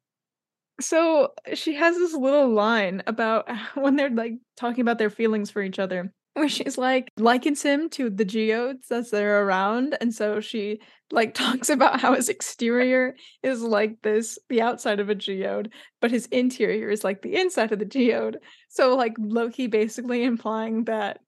So 0.81 1.33
she 1.55 1.75
has 1.75 1.97
this 1.97 2.13
little 2.13 2.51
line 2.51 3.03
about 3.07 3.49
when 3.75 3.97
they're 3.97 4.11
like 4.11 4.35
talking 4.57 4.83
about 4.83 4.99
their 4.99 5.11
feelings 5.11 5.51
for 5.51 5.63
each 5.63 5.79
other, 5.79 6.13
where 6.35 6.49
she's 6.49 6.77
like 6.77 7.11
likens 7.17 7.63
him 7.63 7.89
to 7.91 8.11
the 8.11 8.25
geodes 8.25 8.91
as 8.91 9.11
they're 9.11 9.45
around, 9.45 9.97
and 10.01 10.15
so 10.15 10.41
she 10.41 10.81
like 11.11 11.35
talks 11.35 11.71
about 11.71 12.01
how 12.01 12.15
his 12.15 12.29
exterior 12.29 13.17
is 13.43 13.63
like 13.63 14.03
this, 14.03 14.39
the 14.49 14.61
outside 14.61 15.01
of 15.01 15.09
a 15.09 15.15
geode, 15.15 15.71
but 16.01 16.11
his 16.11 16.27
interior 16.27 16.91
is 16.91 17.05
like 17.05 17.23
the 17.23 17.37
inside 17.37 17.73
of 17.73 17.79
the 17.79 17.85
geode. 17.87 18.39
So 18.69 18.97
like 18.97 19.15
low-key 19.19 19.69
basically 19.69 20.25
implying 20.25 20.85
that 20.85 21.21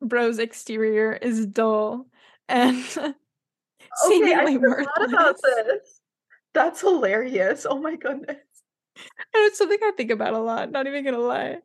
Bro's 0.00 0.38
exterior 0.38 1.12
is 1.12 1.46
dull 1.46 2.06
and 2.48 2.84
okay, 2.96 4.34
I 4.34 4.58
forgot 4.58 4.88
about 5.08 5.36
this. 5.42 6.00
That's 6.54 6.80
hilarious. 6.80 7.66
Oh 7.68 7.78
my 7.78 7.96
goodness. 7.96 8.36
And 8.96 9.44
it's 9.44 9.58
something 9.58 9.78
I 9.82 9.92
think 9.96 10.10
about 10.10 10.34
a 10.34 10.38
lot, 10.38 10.70
not 10.70 10.86
even 10.86 11.04
gonna 11.04 11.18
lie. 11.18 11.58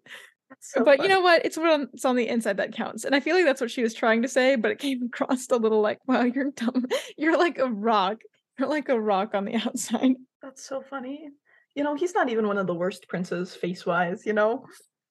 So 0.59 0.83
but 0.83 0.97
funny. 0.97 1.09
you 1.09 1.15
know 1.15 1.21
what? 1.21 1.45
It's 1.45 1.57
what 1.57 1.89
it's 1.93 2.05
on 2.05 2.15
the 2.15 2.27
inside 2.27 2.57
that 2.57 2.73
counts. 2.73 3.05
And 3.05 3.15
I 3.15 3.19
feel 3.19 3.35
like 3.35 3.45
that's 3.45 3.61
what 3.61 3.71
she 3.71 3.81
was 3.81 3.93
trying 3.93 4.21
to 4.21 4.27
say, 4.27 4.55
but 4.55 4.71
it 4.71 4.79
came 4.79 5.03
across 5.13 5.49
a 5.49 5.55
little 5.57 5.81
like, 5.81 5.99
wow, 6.07 6.23
you're 6.23 6.51
dumb. 6.51 6.85
You're 7.17 7.37
like 7.37 7.57
a 7.57 7.67
rock. 7.67 8.21
You're 8.59 8.69
like 8.69 8.89
a 8.89 8.99
rock 8.99 9.33
on 9.33 9.45
the 9.45 9.55
outside. 9.55 10.15
That's 10.41 10.63
so 10.63 10.81
funny. 10.81 11.29
You 11.75 11.83
know, 11.83 11.95
he's 11.95 12.13
not 12.13 12.29
even 12.29 12.47
one 12.47 12.59
of 12.59 12.67
the 12.67 12.75
worst 12.75 13.07
princes 13.07 13.55
face 13.55 13.85
wise, 13.85 14.25
you 14.25 14.33
know? 14.33 14.65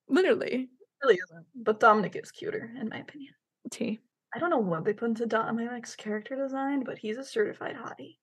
Literally. 0.09 0.69
really 1.03 1.19
isn't. 1.29 1.47
But 1.57 1.81
Dominic 1.81 2.15
is 2.15 2.31
cuter, 2.31 2.71
in 2.81 2.89
my 2.89 2.99
opinion. 2.99 3.35
T. 3.71 4.01
I 4.35 4.39
don't 4.39 4.51
know 4.51 4.59
what 4.59 4.85
they 4.85 4.93
put 4.93 5.11
into 5.11 5.27
Dominic's 5.27 5.95
character 5.95 6.37
design, 6.37 6.85
but 6.85 6.99
he's 6.99 7.19
a 7.19 7.25
certified 7.25 7.77
hottie. 7.77 8.17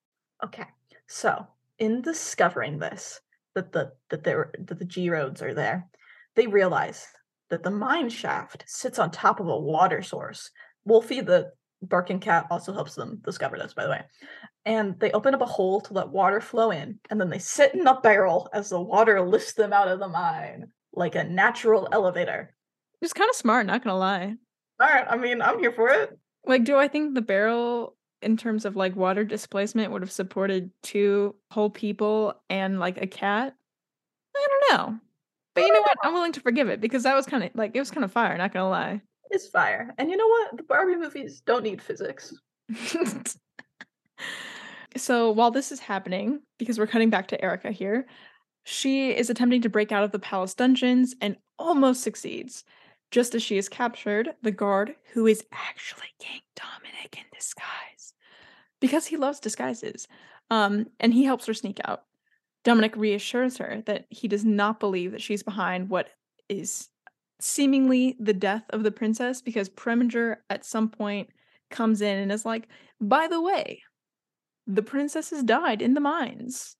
Okay. 0.43 0.65
So 1.08 1.45
in 1.78 2.02
discovering 2.02 2.80
this, 2.80 3.19
that 3.56 3.72
the 3.72 3.91
that 4.10 4.24
there 4.24 4.52
that 4.60 4.80
the 4.80 4.86
geodes 4.86 5.41
are 5.41 5.54
there, 5.54 5.88
they 6.36 6.48
realize 6.48 7.06
that 7.50 7.63
the 7.63 7.72
mine 7.72 8.10
shaft 8.10 8.63
sits 8.67 9.00
on 9.00 9.12
top 9.12 9.39
of 9.39 9.48
a 9.48 9.60
water 9.60 10.02
source. 10.02 10.52
Wolfie, 10.86 11.22
the 11.22 11.52
barking 11.82 12.19
cat, 12.19 12.45
also 12.50 12.74
helps 12.74 12.95
them 12.95 13.22
discover 13.24 13.58
this, 13.58 13.74
by 13.74 13.84
the 13.84 13.89
way. 13.89 14.02
And 14.65 15.00
they 15.00 15.12
open 15.12 15.34
up 15.34 15.41
a 15.41 15.48
hole 15.48 15.82
to 15.82 15.93
let 15.93 16.10
water 16.10 16.41
flow 16.41 16.72
in, 16.72 17.00
and 17.10 17.19
then 17.19 17.30
they 17.30 17.39
sit 17.39 17.74
in 17.74 17.88
a 17.88 18.00
barrel 18.02 18.50
as 18.54 18.69
the 18.69 18.82
water 18.82 19.22
lifts 19.22 19.54
them 19.54 19.74
out 19.74 19.88
of 19.88 20.00
the 20.00 20.08
mine 20.08 20.72
like 20.93 21.15
a 21.15 21.24
natural 21.24 21.88
elevator. 21.91 22.54
It's 23.02 23.13
kind 23.13 23.30
of 23.30 23.36
smart, 23.36 23.65
not 23.65 23.84
gonna 23.84 23.98
lie. 23.98 24.36
All 24.80 24.88
right, 24.88 25.06
I 25.10 25.18
mean, 25.18 25.42
I'm 25.42 25.60
here 25.60 25.72
for 25.72 25.89
it. 25.89 26.18
Like, 26.46 26.63
do 26.63 26.78
I 26.78 26.88
think 26.88 27.15
the 27.15 27.22
barrel 27.22 27.96
in 28.22 28.38
terms 28.38 28.65
of 28.65 28.76
like 28.76 28.96
water 28.96 29.24
displacement 29.24 29.92
would 29.92 30.02
have 30.02 30.12
supported 30.12 30.72
two 30.84 31.36
whole 31.52 31.70
people 31.70 32.34
and 32.50 32.80
like 32.80 33.02
a 33.02 33.08
cat. 33.08 33.56
I 34.36 34.48
don't 34.50 34.78
know. 34.78 35.00
But 35.56 35.65
you 35.65 35.74
know 35.74 35.82
what? 35.82 35.98
I'm 36.04 36.13
willing 36.13 36.32
to 36.34 36.42
forgive 36.42 36.70
it 36.70 36.80
because 36.80 37.04
that 37.04 37.15
was 37.15 37.26
kind 37.26 37.44
of 37.44 37.52
like 37.56 37.72
it 37.76 37.80
was 37.80 37.92
kind 37.92 38.04
of 38.04 38.12
fire, 38.12 38.38
not 38.38 38.54
gonna 38.54 38.70
lie. 38.70 39.02
It's 39.32 39.48
fire. 39.48 39.94
And 39.98 40.10
you 40.10 40.18
know 40.18 40.28
what? 40.28 40.58
The 40.58 40.63
Barbie 40.63 40.96
movies 40.96 41.42
don't 41.46 41.63
need 41.63 41.82
physics. 41.82 42.34
so 44.96 45.32
while 45.32 45.52
this 45.52 45.72
is 45.72 45.80
happening, 45.80 46.42
because 46.58 46.80
we're 46.80 46.88
cutting 46.88 47.10
back 47.10 47.28
to 47.30 47.44
Erica 47.44 47.72
here, 47.72 48.06
she 48.63 49.12
is 49.12 49.30
attempting 49.30 49.62
to 49.62 49.70
break 49.70 49.92
out 49.92 50.04
of 50.04 50.12
the 50.12 50.20
palace 50.20 50.54
dungeons 50.54 51.15
and 51.22 51.38
almost 51.58 52.02
succeeds. 52.04 52.63
Just 53.12 53.34
as 53.34 53.41
she 53.41 53.58
is 53.58 53.69
captured, 53.69 54.36
the 54.43 54.52
guard, 54.52 54.95
who 55.13 55.26
is 55.26 55.43
actually 55.52 56.10
King 56.19 56.41
Dominic 56.56 57.17
in 57.17 57.26
disguise, 57.36 58.13
because 58.80 59.08
he 59.08 59.17
loves 59.17 59.39
disguises, 59.39 60.08
um, 60.52 60.88
and 61.00 61.13
he 61.13 61.24
helps 61.24 61.45
her 61.48 61.54
sneak 61.54 61.80
out. 61.86 62.04
Dominic 62.63 62.95
reassures 62.95 63.58
her 63.58 63.82
that 63.86 64.06
he 64.10 64.28
does 64.28 64.45
not 64.45 64.80
believe 64.80 65.12
that 65.12 65.22
she's 65.22 65.43
behind 65.43 65.89
what 65.89 66.10
is 66.50 66.89
seemingly 67.39 68.17
the 68.19 68.34
death 68.34 68.65
of 68.72 68.84
the 68.84 68.91
princess 68.91 69.41
because 69.41 69.69
Preminger 69.69 70.38
at 70.50 70.65
some 70.65 70.89
point 70.89 71.30
comes 71.69 72.02
in 72.02 72.17
and 72.19 72.32
is 72.32 72.45
like, 72.45 72.67
by 73.00 73.28
the 73.28 73.41
way, 73.41 73.82
the 74.67 74.82
princess 74.82 75.30
has 75.30 75.43
died 75.43 75.82
in 75.82 75.93
the 75.93 76.02
mines. 76.02 76.76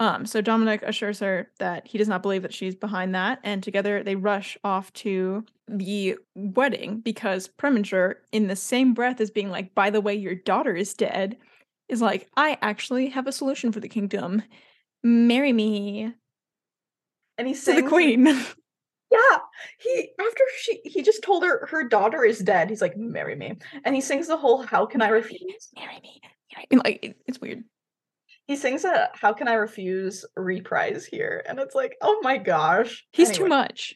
Um, 0.00 0.26
so 0.26 0.40
Dominic 0.40 0.82
assures 0.82 1.18
her 1.20 1.50
that 1.58 1.86
he 1.88 1.98
does 1.98 2.08
not 2.08 2.22
believe 2.22 2.42
that 2.42 2.54
she's 2.54 2.76
behind 2.76 3.14
that, 3.14 3.40
and 3.42 3.62
together 3.62 4.02
they 4.02 4.14
rush 4.14 4.56
off 4.62 4.92
to 4.94 5.44
the 5.66 6.16
wedding 6.36 7.00
because 7.00 7.48
Preminger, 7.48 8.16
in 8.30 8.46
the 8.46 8.56
same 8.56 8.94
breath 8.94 9.20
as 9.20 9.30
being 9.30 9.50
like, 9.50 9.74
by 9.74 9.90
the 9.90 10.00
way, 10.00 10.14
your 10.14 10.36
daughter 10.36 10.74
is 10.74 10.94
dead, 10.94 11.36
is 11.88 12.00
like, 12.00 12.28
I 12.36 12.58
actually 12.62 13.08
have 13.08 13.26
a 13.26 13.32
solution 13.32 13.72
for 13.72 13.80
the 13.80 13.88
kingdom. 13.88 14.42
Marry 15.02 15.52
me. 15.52 16.14
And 17.36 17.48
he 17.48 17.54
says 17.54 17.82
the 17.82 17.88
queen. 17.88 18.28
Yeah, 19.10 19.38
he 19.78 20.10
after 20.20 20.42
she 20.58 20.82
he 20.84 21.00
just 21.00 21.22
told 21.22 21.42
her 21.42 21.66
her 21.68 21.88
daughter 21.88 22.24
is 22.24 22.40
dead. 22.40 22.68
He's 22.68 22.82
like, 22.82 22.94
marry 22.94 23.34
me, 23.34 23.54
and 23.82 23.94
he 23.94 24.02
sings 24.02 24.26
the 24.26 24.36
whole 24.36 24.60
"How 24.60 24.84
can 24.84 25.00
I 25.00 25.08
refuse?" 25.08 25.70
Marry 25.74 25.98
me. 26.02 26.20
Marry 26.54 26.82
Like 26.84 27.16
it's 27.26 27.40
weird 27.40 27.64
he 28.48 28.56
sings 28.56 28.84
a 28.84 29.10
how 29.12 29.32
can 29.32 29.46
i 29.46 29.52
refuse 29.52 30.24
reprise 30.34 31.06
here? 31.06 31.44
And 31.46 31.60
it's 31.60 31.76
like 31.76 31.96
oh 32.00 32.18
my 32.22 32.38
gosh. 32.38 33.06
He's 33.12 33.28
anyway, 33.28 33.44
too 33.44 33.48
much. 33.48 33.94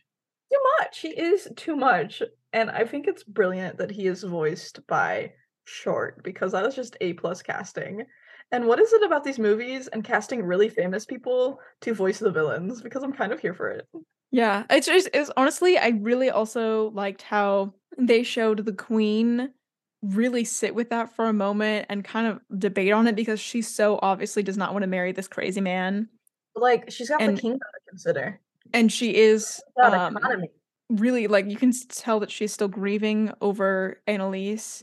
Too 0.52 0.60
much. 0.78 0.98
He 1.00 1.08
is 1.08 1.48
too 1.56 1.74
much. 1.74 2.22
And 2.52 2.70
i 2.70 2.84
think 2.84 3.08
it's 3.08 3.24
brilliant 3.24 3.78
that 3.78 3.90
he 3.90 4.06
is 4.06 4.22
voiced 4.22 4.86
by 4.86 5.32
short 5.64 6.22
because 6.22 6.52
that 6.52 6.66
is 6.66 6.76
just 6.76 6.96
a 7.00 7.14
plus 7.14 7.42
casting. 7.42 8.04
And 8.52 8.66
what 8.66 8.78
is 8.78 8.92
it 8.92 9.02
about 9.02 9.24
these 9.24 9.38
movies 9.38 9.88
and 9.88 10.04
casting 10.04 10.42
really 10.42 10.68
famous 10.68 11.06
people 11.06 11.58
to 11.80 11.94
voice 11.94 12.18
the 12.18 12.30
villains? 12.30 12.82
Because 12.82 13.02
i'm 13.02 13.14
kind 13.14 13.32
of 13.32 13.40
here 13.40 13.54
for 13.54 13.70
it. 13.70 13.88
Yeah. 14.30 14.64
It's 14.68 14.86
just 14.86 15.08
it's 15.14 15.30
honestly 15.36 15.78
i 15.78 15.88
really 15.88 16.28
also 16.30 16.90
liked 16.90 17.22
how 17.22 17.72
they 17.96 18.22
showed 18.22 18.66
the 18.66 18.72
queen 18.74 19.50
really 20.02 20.44
sit 20.44 20.74
with 20.74 20.90
that 20.90 21.14
for 21.14 21.26
a 21.26 21.32
moment 21.32 21.86
and 21.88 22.04
kind 22.04 22.26
of 22.26 22.40
debate 22.58 22.92
on 22.92 23.06
it 23.06 23.14
because 23.14 23.40
she 23.40 23.62
so 23.62 23.98
obviously 24.02 24.42
does 24.42 24.56
not 24.56 24.72
want 24.72 24.82
to 24.82 24.88
marry 24.88 25.12
this 25.12 25.28
crazy 25.28 25.60
man. 25.60 26.08
Like 26.54 26.90
she's 26.90 27.08
got 27.08 27.22
and, 27.22 27.36
the 27.36 27.40
kingdom 27.40 27.60
to 27.60 27.90
consider. 27.90 28.40
And 28.74 28.92
she 28.92 29.14
is 29.14 29.62
um, 29.82 30.18
really 30.90 31.26
like 31.28 31.48
you 31.48 31.56
can 31.56 31.72
tell 31.88 32.20
that 32.20 32.30
she's 32.30 32.52
still 32.52 32.68
grieving 32.68 33.32
over 33.40 34.00
Annalise, 34.06 34.82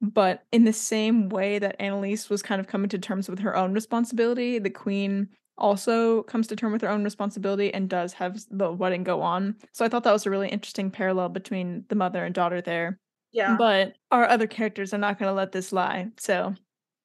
but 0.00 0.44
in 0.52 0.64
the 0.64 0.72
same 0.72 1.28
way 1.28 1.58
that 1.58 1.76
Annalise 1.80 2.30
was 2.30 2.42
kind 2.42 2.60
of 2.60 2.66
coming 2.66 2.88
to 2.88 2.98
terms 2.98 3.28
with 3.28 3.38
her 3.40 3.56
own 3.56 3.72
responsibility, 3.72 4.58
the 4.58 4.70
queen 4.70 5.28
also 5.58 6.22
comes 6.24 6.46
to 6.46 6.56
term 6.56 6.72
with 6.72 6.82
her 6.82 6.90
own 6.90 7.04
responsibility 7.04 7.72
and 7.72 7.88
does 7.88 8.12
have 8.12 8.38
the 8.50 8.70
wedding 8.70 9.04
go 9.04 9.22
on. 9.22 9.56
So 9.72 9.84
I 9.84 9.88
thought 9.88 10.04
that 10.04 10.12
was 10.12 10.26
a 10.26 10.30
really 10.30 10.48
interesting 10.48 10.90
parallel 10.90 11.30
between 11.30 11.84
the 11.88 11.94
mother 11.94 12.24
and 12.24 12.34
daughter 12.34 12.60
there. 12.60 12.98
Yeah. 13.36 13.54
But 13.58 13.96
our 14.10 14.26
other 14.26 14.46
characters 14.46 14.94
are 14.94 14.98
not 14.98 15.18
going 15.18 15.28
to 15.28 15.34
let 15.34 15.52
this 15.52 15.70
lie. 15.70 16.08
So. 16.16 16.54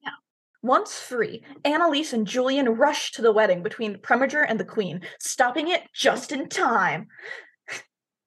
Yeah. 0.01 0.11
Once 0.63 0.97
free, 0.97 1.43
Annalise 1.65 2.13
and 2.13 2.25
Julian 2.25 2.69
rush 2.69 3.11
to 3.11 3.21
the 3.21 3.33
wedding 3.33 3.61
between 3.61 3.97
Preminger 3.97 4.45
and 4.47 4.57
the 4.57 4.63
Queen, 4.63 5.01
stopping 5.19 5.67
it 5.67 5.83
just 5.93 6.31
in 6.31 6.47
time. 6.47 7.07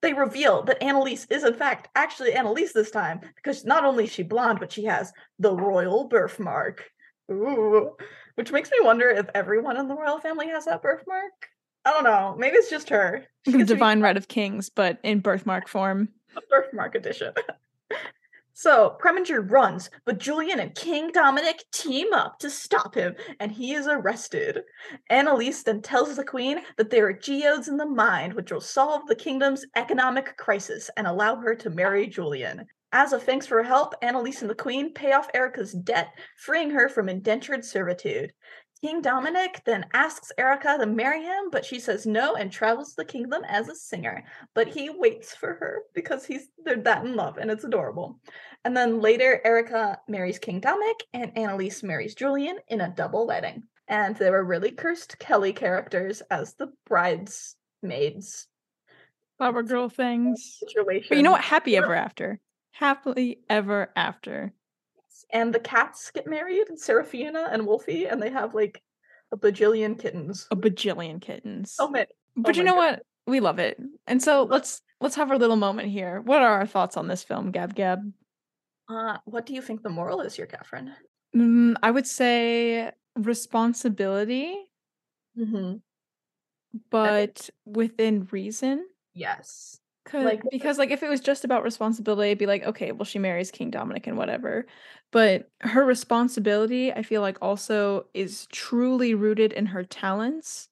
They 0.03 0.13
reveal 0.13 0.61
that 0.65 0.83
Annalise 0.83 1.25
is, 1.31 1.43
in 1.43 1.55
fact, 1.55 1.89
actually 1.95 2.33
Annalise 2.33 2.73
this 2.73 2.91
time, 2.91 3.21
because 3.37 3.65
not 3.65 3.83
only 3.83 4.03
is 4.03 4.11
she 4.11 4.21
blonde, 4.21 4.59
but 4.59 4.71
she 4.71 4.83
has 4.83 5.11
the 5.39 5.55
royal 5.55 6.03
birthmark. 6.03 6.83
Ooh. 7.31 7.95
Which 8.35 8.51
makes 8.51 8.69
me 8.69 8.77
wonder 8.81 9.09
if 9.09 9.25
everyone 9.33 9.77
in 9.77 9.87
the 9.87 9.95
royal 9.95 10.19
family 10.19 10.47
has 10.49 10.65
that 10.65 10.83
birthmark. 10.83 11.49
I 11.85 11.89
don't 11.89 12.03
know. 12.03 12.35
Maybe 12.37 12.57
it's 12.57 12.69
just 12.69 12.89
her. 12.89 13.25
The 13.45 13.63
divine 13.63 14.01
right 14.01 14.15
of 14.15 14.27
kings, 14.27 14.69
but 14.69 14.99
in 15.01 15.21
birthmark 15.21 15.67
form. 15.67 16.09
Birthmark 16.51 16.93
edition. 16.93 17.33
So 18.57 18.95
Preminger 19.01 19.41
runs, 19.51 19.89
but 20.05 20.17
Julian 20.17 20.61
and 20.61 20.73
King 20.73 21.11
Dominic 21.11 21.65
team 21.73 22.13
up 22.13 22.39
to 22.39 22.49
stop 22.49 22.95
him, 22.95 23.13
and 23.41 23.51
he 23.51 23.73
is 23.73 23.85
arrested. 23.85 24.61
Annalise 25.09 25.63
then 25.63 25.81
tells 25.81 26.15
the 26.15 26.23
queen 26.23 26.61
that 26.77 26.89
there 26.89 27.05
are 27.07 27.13
geodes 27.13 27.67
in 27.67 27.75
the 27.75 27.85
mine 27.85 28.33
which 28.33 28.53
will 28.53 28.61
solve 28.61 29.07
the 29.07 29.15
kingdom's 29.15 29.65
economic 29.75 30.37
crisis 30.37 30.89
and 30.95 31.05
allow 31.05 31.35
her 31.35 31.53
to 31.55 31.69
marry 31.69 32.07
Julian. 32.07 32.65
As 32.93 33.11
a 33.11 33.19
thanks 33.19 33.45
for 33.45 33.57
her 33.57 33.63
help, 33.63 33.93
Annalise 34.01 34.39
and 34.39 34.49
the 34.49 34.55
Queen 34.55 34.93
pay 34.93 35.11
off 35.11 35.27
Erica's 35.33 35.73
debt, 35.73 36.13
freeing 36.37 36.69
her 36.69 36.87
from 36.87 37.09
indentured 37.09 37.65
servitude. 37.65 38.31
King 38.85 39.01
Dominic 39.01 39.63
then 39.65 39.87
asks 39.95 40.31
Erica 40.37 40.77
to 40.77 40.85
marry 40.85 41.23
him, 41.23 41.49
but 41.51 41.65
she 41.65 41.79
says 41.79 42.05
no 42.05 42.35
and 42.35 42.51
travels 42.51 42.93
the 42.93 43.03
kingdom 43.03 43.41
as 43.47 43.67
a 43.67 43.73
singer. 43.73 44.23
But 44.53 44.67
he 44.67 44.91
waits 44.91 45.33
for 45.33 45.55
her 45.55 45.81
because 45.95 46.23
he's 46.23 46.49
they're 46.63 46.75
that 46.75 47.03
in 47.03 47.15
love 47.15 47.39
and 47.39 47.49
it's 47.49 47.63
adorable. 47.63 48.19
And 48.63 48.77
then 48.77 49.01
later, 49.01 49.41
Erica 49.43 49.97
marries 50.07 50.37
King 50.37 50.59
Dominic 50.59 51.03
and 51.13 51.35
Annalise 51.35 51.81
marries 51.81 52.13
Julian 52.13 52.59
in 52.67 52.81
a 52.81 52.93
double 52.95 53.25
wedding. 53.25 53.63
And 53.87 54.15
there 54.17 54.33
were 54.33 54.45
really 54.45 54.69
cursed 54.69 55.17
Kelly 55.17 55.51
characters 55.51 56.21
as 56.29 56.53
the 56.53 56.67
bridesmaids. 56.85 58.45
Flower 59.39 59.63
girl 59.63 59.89
things. 59.89 60.59
Situation. 60.59 61.07
But 61.09 61.17
you 61.17 61.23
know 61.23 61.31
what? 61.31 61.41
Happy 61.41 61.75
ever 61.75 61.95
after. 61.95 62.39
Happily 62.73 63.39
ever 63.49 63.89
after 63.95 64.53
and 65.31 65.53
the 65.53 65.59
cats 65.59 66.11
get 66.11 66.27
married, 66.27 66.69
and 66.69 66.79
Seraphina 66.79 67.49
and 67.51 67.65
Wolfie, 67.65 68.05
and 68.05 68.21
they 68.21 68.29
have 68.29 68.53
like 68.53 68.81
a 69.31 69.37
bajillion 69.37 69.99
kittens. 69.99 70.47
A 70.51 70.55
bajillion 70.55 71.21
kittens. 71.21 71.75
Oh 71.79 71.89
man. 71.89 72.05
But 72.35 72.55
oh 72.55 72.59
you 72.59 72.63
know 72.63 72.73
God. 72.73 72.77
what? 72.77 73.03
We 73.27 73.39
love 73.39 73.59
it. 73.59 73.79
And 74.07 74.21
so 74.21 74.43
let's 74.43 74.81
let's 75.01 75.15
have 75.15 75.31
our 75.31 75.37
little 75.37 75.55
moment 75.55 75.89
here. 75.89 76.21
What 76.21 76.41
are 76.41 76.59
our 76.59 76.67
thoughts 76.67 76.97
on 76.97 77.07
this 77.07 77.23
film, 77.23 77.51
Gab 77.51 77.75
Gab? 77.75 78.11
Uh, 78.87 79.17
what 79.25 79.45
do 79.45 79.53
you 79.53 79.61
think 79.61 79.81
the 79.81 79.89
moral 79.89 80.21
is 80.21 80.35
here, 80.35 80.45
Catherine? 80.45 80.93
Mm, 81.35 81.75
I 81.81 81.91
would 81.91 82.05
say 82.05 82.91
responsibility, 83.15 84.55
mm-hmm. 85.37 85.77
but 86.91 87.49
within 87.65 88.27
reason. 88.31 88.85
Yes. 89.13 89.79
Like 90.19 90.41
because 90.51 90.77
like 90.77 90.91
if 90.91 91.03
it 91.03 91.09
was 91.09 91.19
just 91.19 91.43
about 91.43 91.63
responsibility, 91.63 92.29
it'd 92.29 92.37
be 92.39 92.45
like, 92.45 92.63
okay, 92.63 92.91
well 92.91 93.05
she 93.05 93.19
marries 93.19 93.51
King 93.51 93.69
Dominic 93.71 94.07
and 94.07 94.17
whatever. 94.17 94.65
But 95.11 95.49
her 95.61 95.83
responsibility, 95.85 96.91
I 96.93 97.03
feel 97.03 97.21
like 97.21 97.37
also 97.41 98.05
is 98.13 98.47
truly 98.51 99.13
rooted 99.13 99.53
in 99.53 99.67
her 99.67 99.83
talents. 99.83 100.69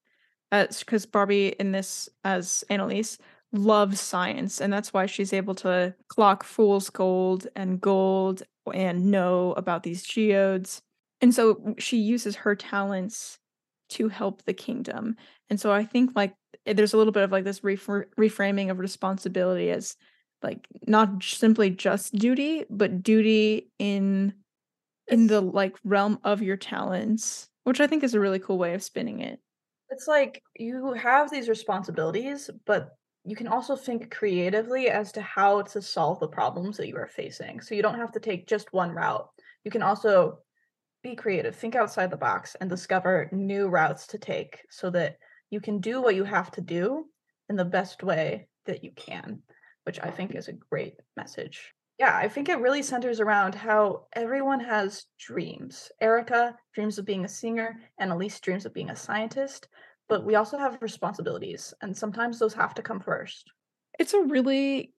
As 0.51 0.79
because 0.79 1.05
Barbie 1.05 1.49
in 1.59 1.71
this 1.71 2.09
as 2.23 2.63
Annalise 2.69 3.17
loves 3.51 3.99
science, 3.99 4.61
and 4.61 4.71
that's 4.71 4.93
why 4.93 5.07
she's 5.07 5.33
able 5.33 5.55
to 5.55 5.95
clock 6.09 6.43
fool's 6.43 6.89
gold 6.89 7.47
and 7.55 7.81
gold 7.81 8.43
and 8.73 9.11
know 9.11 9.53
about 9.53 9.83
these 9.83 10.03
geodes. 10.03 10.81
And 11.21 11.33
so 11.33 11.75
she 11.79 11.97
uses 11.97 12.35
her 12.37 12.55
talents 12.55 13.39
to 13.93 14.09
help 14.09 14.43
the 14.43 14.53
kingdom. 14.53 15.15
And 15.49 15.59
so 15.59 15.71
I 15.71 15.83
think 15.83 16.11
like 16.15 16.35
Eh, 16.65 16.73
there's 16.73 16.93
a 16.93 16.97
little 16.97 17.13
bit 17.13 17.23
of 17.23 17.31
like 17.31 17.43
this 17.43 17.61
reframing 17.61 18.71
of 18.71 18.79
responsibility 18.79 19.69
as 19.69 19.95
like 20.41 20.67
not 20.87 21.23
simply 21.23 21.69
just 21.69 22.13
duty 22.15 22.65
but 22.69 23.03
duty 23.03 23.69
in 23.79 24.33
in 25.07 25.27
the 25.27 25.41
like 25.41 25.77
realm 25.83 26.19
of 26.23 26.41
your 26.41 26.57
talents 26.57 27.49
which 27.63 27.79
i 27.79 27.87
think 27.87 28.03
is 28.03 28.13
a 28.13 28.19
really 28.19 28.39
cool 28.39 28.57
way 28.57 28.73
of 28.73 28.83
spinning 28.83 29.19
it. 29.19 29.39
It's 29.89 30.07
like 30.07 30.41
you 30.57 30.93
have 30.93 31.29
these 31.29 31.49
responsibilities 31.49 32.49
but 32.65 32.95
you 33.25 33.35
can 33.35 33.47
also 33.47 33.75
think 33.75 34.11
creatively 34.11 34.89
as 34.89 35.11
to 35.13 35.21
how 35.21 35.61
to 35.61 35.81
solve 35.81 36.19
the 36.19 36.27
problems 36.27 36.75
that 36.75 36.89
you 36.89 36.97
are 36.97 37.07
facing. 37.07 37.61
So 37.61 37.73
you 37.73 37.81
don't 37.81 37.97
have 37.97 38.11
to 38.13 38.19
take 38.19 38.47
just 38.47 38.73
one 38.73 38.91
route. 38.91 39.29
You 39.63 39.71
can 39.71 39.81
also 39.81 40.39
be 41.03 41.15
creative 41.15 41.55
think 41.55 41.75
outside 41.75 42.09
the 42.09 42.17
box 42.17 42.55
and 42.59 42.69
discover 42.69 43.29
new 43.31 43.67
routes 43.67 44.07
to 44.07 44.17
take 44.17 44.65
so 44.69 44.89
that 44.89 45.17
you 45.49 45.59
can 45.59 45.79
do 45.79 46.01
what 46.01 46.15
you 46.15 46.23
have 46.23 46.49
to 46.51 46.61
do 46.61 47.05
in 47.49 47.55
the 47.55 47.65
best 47.65 48.01
way 48.01 48.47
that 48.65 48.83
you 48.83 48.91
can, 48.95 49.39
which 49.83 49.99
I 50.01 50.09
think 50.09 50.33
is 50.33 50.47
a 50.47 50.53
great 50.53 50.95
message. 51.17 51.73
Yeah, 51.99 52.17
I 52.17 52.27
think 52.27 52.49
it 52.49 52.59
really 52.59 52.81
centers 52.81 53.19
around 53.19 53.53
how 53.53 54.07
everyone 54.13 54.61
has 54.61 55.05
dreams. 55.19 55.91
Erica 56.01 56.57
dreams 56.73 56.97
of 56.97 57.05
being 57.05 57.25
a 57.25 57.29
singer, 57.29 57.75
Annalise 57.99 58.39
dreams 58.39 58.65
of 58.65 58.73
being 58.73 58.89
a 58.89 58.95
scientist, 58.95 59.67
but 60.09 60.25
we 60.25 60.35
also 60.35 60.57
have 60.57 60.81
responsibilities, 60.81 61.73
and 61.81 61.95
sometimes 61.95 62.39
those 62.39 62.53
have 62.53 62.73
to 62.75 62.81
come 62.81 62.99
first. 62.99 63.51
It's 63.99 64.13
a 64.13 64.21
really 64.21 64.93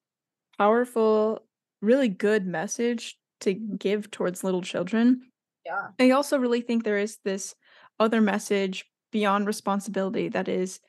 powerful, 0.58 1.46
really 1.82 2.08
good 2.08 2.46
message 2.46 3.18
to 3.42 3.54
give 3.54 4.10
towards 4.10 4.44
little 4.44 4.62
children. 4.62 5.24
Yeah. 5.66 5.88
I 6.00 6.12
also 6.12 6.38
really 6.38 6.62
think 6.62 6.84
there 6.84 6.98
is 6.98 7.18
this 7.24 7.56
other 8.00 8.22
message 8.22 8.86
beyond 9.12 9.48
responsibility 9.48 10.30
that 10.30 10.48
is 10.48 10.80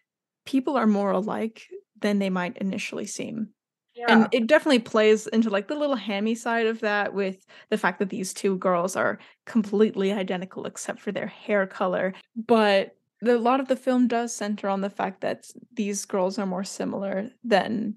people 0.45 0.77
are 0.77 0.87
more 0.87 1.11
alike 1.11 1.67
than 2.01 2.19
they 2.19 2.31
might 2.31 2.57
initially 2.59 3.07
seem. 3.07 3.49
Yeah. 3.95 4.07
And 4.09 4.29
it 4.31 4.47
definitely 4.47 4.81
plays 4.81 5.27
into 5.29 5.49
like 5.49 5.69
the 5.69 5.75
little 5.75 5.97
hammy 5.97 6.35
side 6.35 6.67
of 6.67 6.81
that 6.81 7.15
with 7.15 7.47
the 7.71 7.79
fact 7.79 7.99
that 7.99 8.11
these 8.11 8.35
two 8.35 8.59
girls 8.59 8.95
are 8.95 9.19
completely 9.47 10.13
identical 10.13 10.67
except 10.67 11.01
for 11.01 11.13
their 11.13 11.27
hair 11.27 11.67
color. 11.67 12.13
But 12.37 12.97
the, 13.23 13.37
a 13.37 13.39
lot 13.39 13.61
of 13.61 13.69
the 13.69 13.77
film 13.77 14.07
does 14.07 14.35
center 14.35 14.69
on 14.69 14.83
the 14.83 14.91
fact 14.91 15.23
that 15.23 15.47
these 15.73 16.05
girls 16.05 16.39
are 16.39 16.45
more 16.47 16.65
similar 16.65 17.31
than 17.43 17.97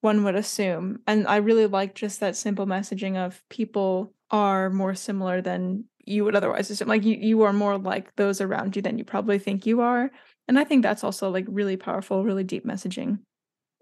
one 0.00 0.24
would 0.24 0.36
assume. 0.36 1.00
And 1.06 1.26
I 1.26 1.36
really 1.36 1.66
like 1.66 1.94
just 1.94 2.20
that 2.20 2.36
simple 2.36 2.66
messaging 2.66 3.16
of 3.16 3.42
people 3.50 4.14
are 4.30 4.70
more 4.70 4.94
similar 4.94 5.42
than 5.42 5.84
you 6.06 6.24
would 6.24 6.36
otherwise 6.36 6.70
assume. 6.70 6.88
Like 6.88 7.04
you, 7.04 7.16
you 7.20 7.42
are 7.42 7.52
more 7.52 7.76
like 7.76 8.14
those 8.16 8.40
around 8.40 8.76
you 8.76 8.82
than 8.82 8.96
you 8.96 9.04
probably 9.04 9.38
think 9.38 9.66
you 9.66 9.80
are. 9.80 10.10
And 10.48 10.58
I 10.58 10.64
think 10.64 10.82
that's 10.82 11.04
also 11.04 11.30
like 11.30 11.44
really 11.48 11.76
powerful, 11.76 12.24
really 12.24 12.44
deep 12.44 12.64
messaging. 12.64 13.18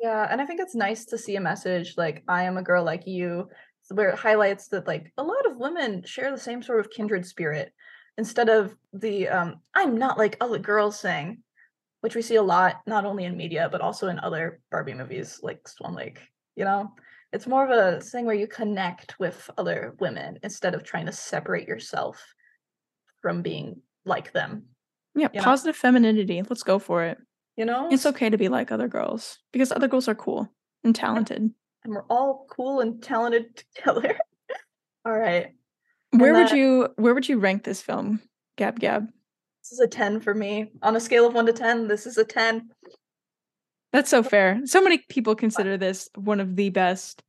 Yeah, 0.00 0.26
and 0.30 0.40
I 0.40 0.46
think 0.46 0.60
it's 0.60 0.74
nice 0.74 1.04
to 1.06 1.18
see 1.18 1.36
a 1.36 1.40
message 1.40 1.94
like 1.96 2.24
I 2.26 2.44
am 2.44 2.56
a 2.56 2.62
girl 2.62 2.84
like 2.84 3.06
you, 3.06 3.48
where 3.90 4.08
it 4.08 4.18
highlights 4.18 4.68
that 4.68 4.86
like 4.86 5.12
a 5.18 5.22
lot 5.22 5.46
of 5.46 5.58
women 5.58 6.02
share 6.04 6.30
the 6.30 6.38
same 6.38 6.62
sort 6.62 6.80
of 6.80 6.90
kindred 6.90 7.26
spirit 7.26 7.72
instead 8.16 8.48
of 8.48 8.74
the 8.92 9.28
um 9.28 9.56
I'm 9.74 9.96
not 9.98 10.18
like 10.18 10.36
other 10.40 10.58
girls 10.58 11.00
thing, 11.00 11.42
which 12.00 12.14
we 12.14 12.22
see 12.22 12.36
a 12.36 12.42
lot 12.42 12.76
not 12.86 13.04
only 13.04 13.24
in 13.24 13.36
media 13.36 13.68
but 13.70 13.82
also 13.82 14.08
in 14.08 14.18
other 14.18 14.60
Barbie 14.70 14.94
movies 14.94 15.40
like 15.42 15.68
Swan 15.68 15.94
Lake, 15.94 16.20
you 16.56 16.64
know? 16.64 16.90
It's 17.34 17.48
more 17.48 17.64
of 17.64 17.70
a 17.70 18.00
thing 18.00 18.26
where 18.26 18.34
you 18.34 18.46
connect 18.46 19.18
with 19.18 19.50
other 19.58 19.96
women 19.98 20.38
instead 20.44 20.72
of 20.72 20.84
trying 20.84 21.06
to 21.06 21.12
separate 21.12 21.66
yourself 21.66 22.24
from 23.20 23.42
being 23.42 23.82
like 24.04 24.32
them. 24.32 24.66
Yeah, 25.16 25.28
positive 25.28 25.74
know? 25.74 25.80
femininity. 25.80 26.42
Let's 26.48 26.62
go 26.62 26.78
for 26.78 27.02
it. 27.02 27.18
You 27.56 27.64
know? 27.64 27.88
It's 27.90 28.06
okay 28.06 28.30
to 28.30 28.38
be 28.38 28.48
like 28.48 28.70
other 28.70 28.86
girls 28.86 29.40
because 29.52 29.72
other 29.72 29.88
girls 29.88 30.06
are 30.06 30.14
cool 30.14 30.48
and 30.84 30.94
talented. 30.94 31.50
And 31.82 31.92
we're 31.92 32.06
all 32.08 32.46
cool 32.48 32.80
and 32.80 33.02
talented 33.02 33.64
together. 33.74 34.16
all 35.04 35.18
right. 35.18 35.48
Where 36.12 36.34
would 36.34 36.52
you 36.52 36.88
where 36.94 37.14
would 37.14 37.28
you 37.28 37.40
rank 37.40 37.64
this 37.64 37.82
film, 37.82 38.22
Gab 38.56 38.78
Gab? 38.78 39.08
This 39.60 39.72
is 39.72 39.80
a 39.80 39.88
10 39.88 40.20
for 40.20 40.34
me. 40.34 40.70
On 40.82 40.94
a 40.94 41.00
scale 41.00 41.26
of 41.26 41.34
1 41.34 41.46
to 41.46 41.52
10, 41.52 41.88
this 41.88 42.06
is 42.06 42.16
a 42.16 42.24
10. 42.24 42.70
That's 43.94 44.10
so 44.10 44.24
fair. 44.24 44.60
So 44.64 44.82
many 44.82 44.98
people 45.08 45.36
consider 45.36 45.76
this 45.76 46.08
one 46.16 46.40
of 46.40 46.56
the 46.56 46.70
best 46.70 47.22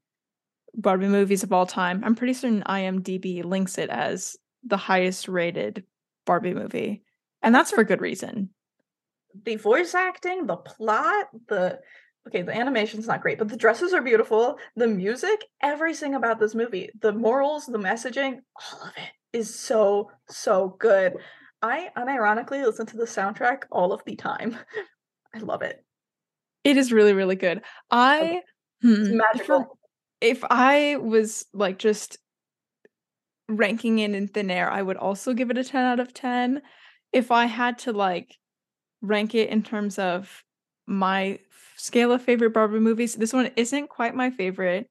Barbie 0.74 1.08
movies 1.08 1.44
of 1.44 1.54
all 1.54 1.68
time. 1.68 2.04
I'm 2.04 2.16
pretty 2.16 2.34
certain 2.34 2.64
IMDb 2.68 3.44
links 3.44 3.78
it 3.78 3.92
as 3.92 4.36
the 4.64 4.76
highest 4.76 5.28
rated 5.28 5.84
Barbie 6.26 6.56
movie. 6.56 7.04
And 7.44 7.54
that's 7.54 7.70
for 7.70 7.84
good 7.84 8.02
reason. 8.02 8.50
The 9.44 9.58
voice 9.58 9.94
acting, 9.94 10.48
the 10.48 10.56
plot, 10.56 11.28
the 11.50 11.82
okay, 12.28 12.42
the 12.42 12.58
animation's 12.58 13.06
not 13.06 13.22
great, 13.22 13.38
but 13.38 13.50
the 13.50 13.58
dresses 13.58 13.94
are 13.94 14.02
beautiful. 14.02 14.58
The 14.76 14.88
music, 14.88 15.46
everything 15.62 16.16
about 16.16 16.40
this 16.40 16.56
movie, 16.56 16.90
the 17.00 17.14
morals, 17.14 17.68
the 17.68 17.78
messaging, 17.78 18.40
all 18.74 18.88
of 18.88 18.94
it 18.98 19.38
is 19.38 19.54
so, 19.54 20.10
so 20.30 20.76
good. 20.80 21.14
I 21.62 21.90
unironically 21.96 22.66
listen 22.66 22.88
to 22.88 22.98
the 22.98 23.06
soundtrack 23.06 23.66
all 23.72 23.94
of 23.94 24.04
the 24.08 24.16
time. 24.16 24.58
I 25.36 25.38
love 25.38 25.62
it. 25.62 25.85
It 26.66 26.78
is 26.78 26.92
really, 26.92 27.14
really 27.14 27.36
good. 27.36 27.62
I 27.92 28.42
hmm, 28.82 29.18
magical. 29.18 29.78
If, 30.20 30.40
if 30.40 30.44
I 30.50 30.98
was 30.98 31.46
like 31.54 31.78
just 31.78 32.18
ranking 33.48 34.00
it 34.00 34.12
in 34.12 34.28
thin 34.28 34.50
air, 34.50 34.70
I 34.70 34.82
would 34.82 34.98
also 34.98 35.34
give 35.34 35.52
it 35.52 35.58
a 35.58 35.64
10 35.64 35.86
out 35.86 36.00
of 36.00 36.14
10. 36.14 36.62
If 37.14 37.32
I 37.32 37.46
had 37.46 37.78
to 37.80 37.94
like 37.94 38.36
rank 39.02 39.36
it 39.36 39.50
in 39.50 39.62
terms 39.62 40.00
of 40.00 40.44
my 40.88 41.40
scale 41.78 42.12
of 42.12 42.24
favorite 42.24 42.54
Barbie 42.54 42.80
movies, 42.80 43.14
this 43.14 43.32
one 43.32 43.52
isn't 43.56 43.90
quite 43.90 44.16
my 44.16 44.32
favorite 44.32 44.90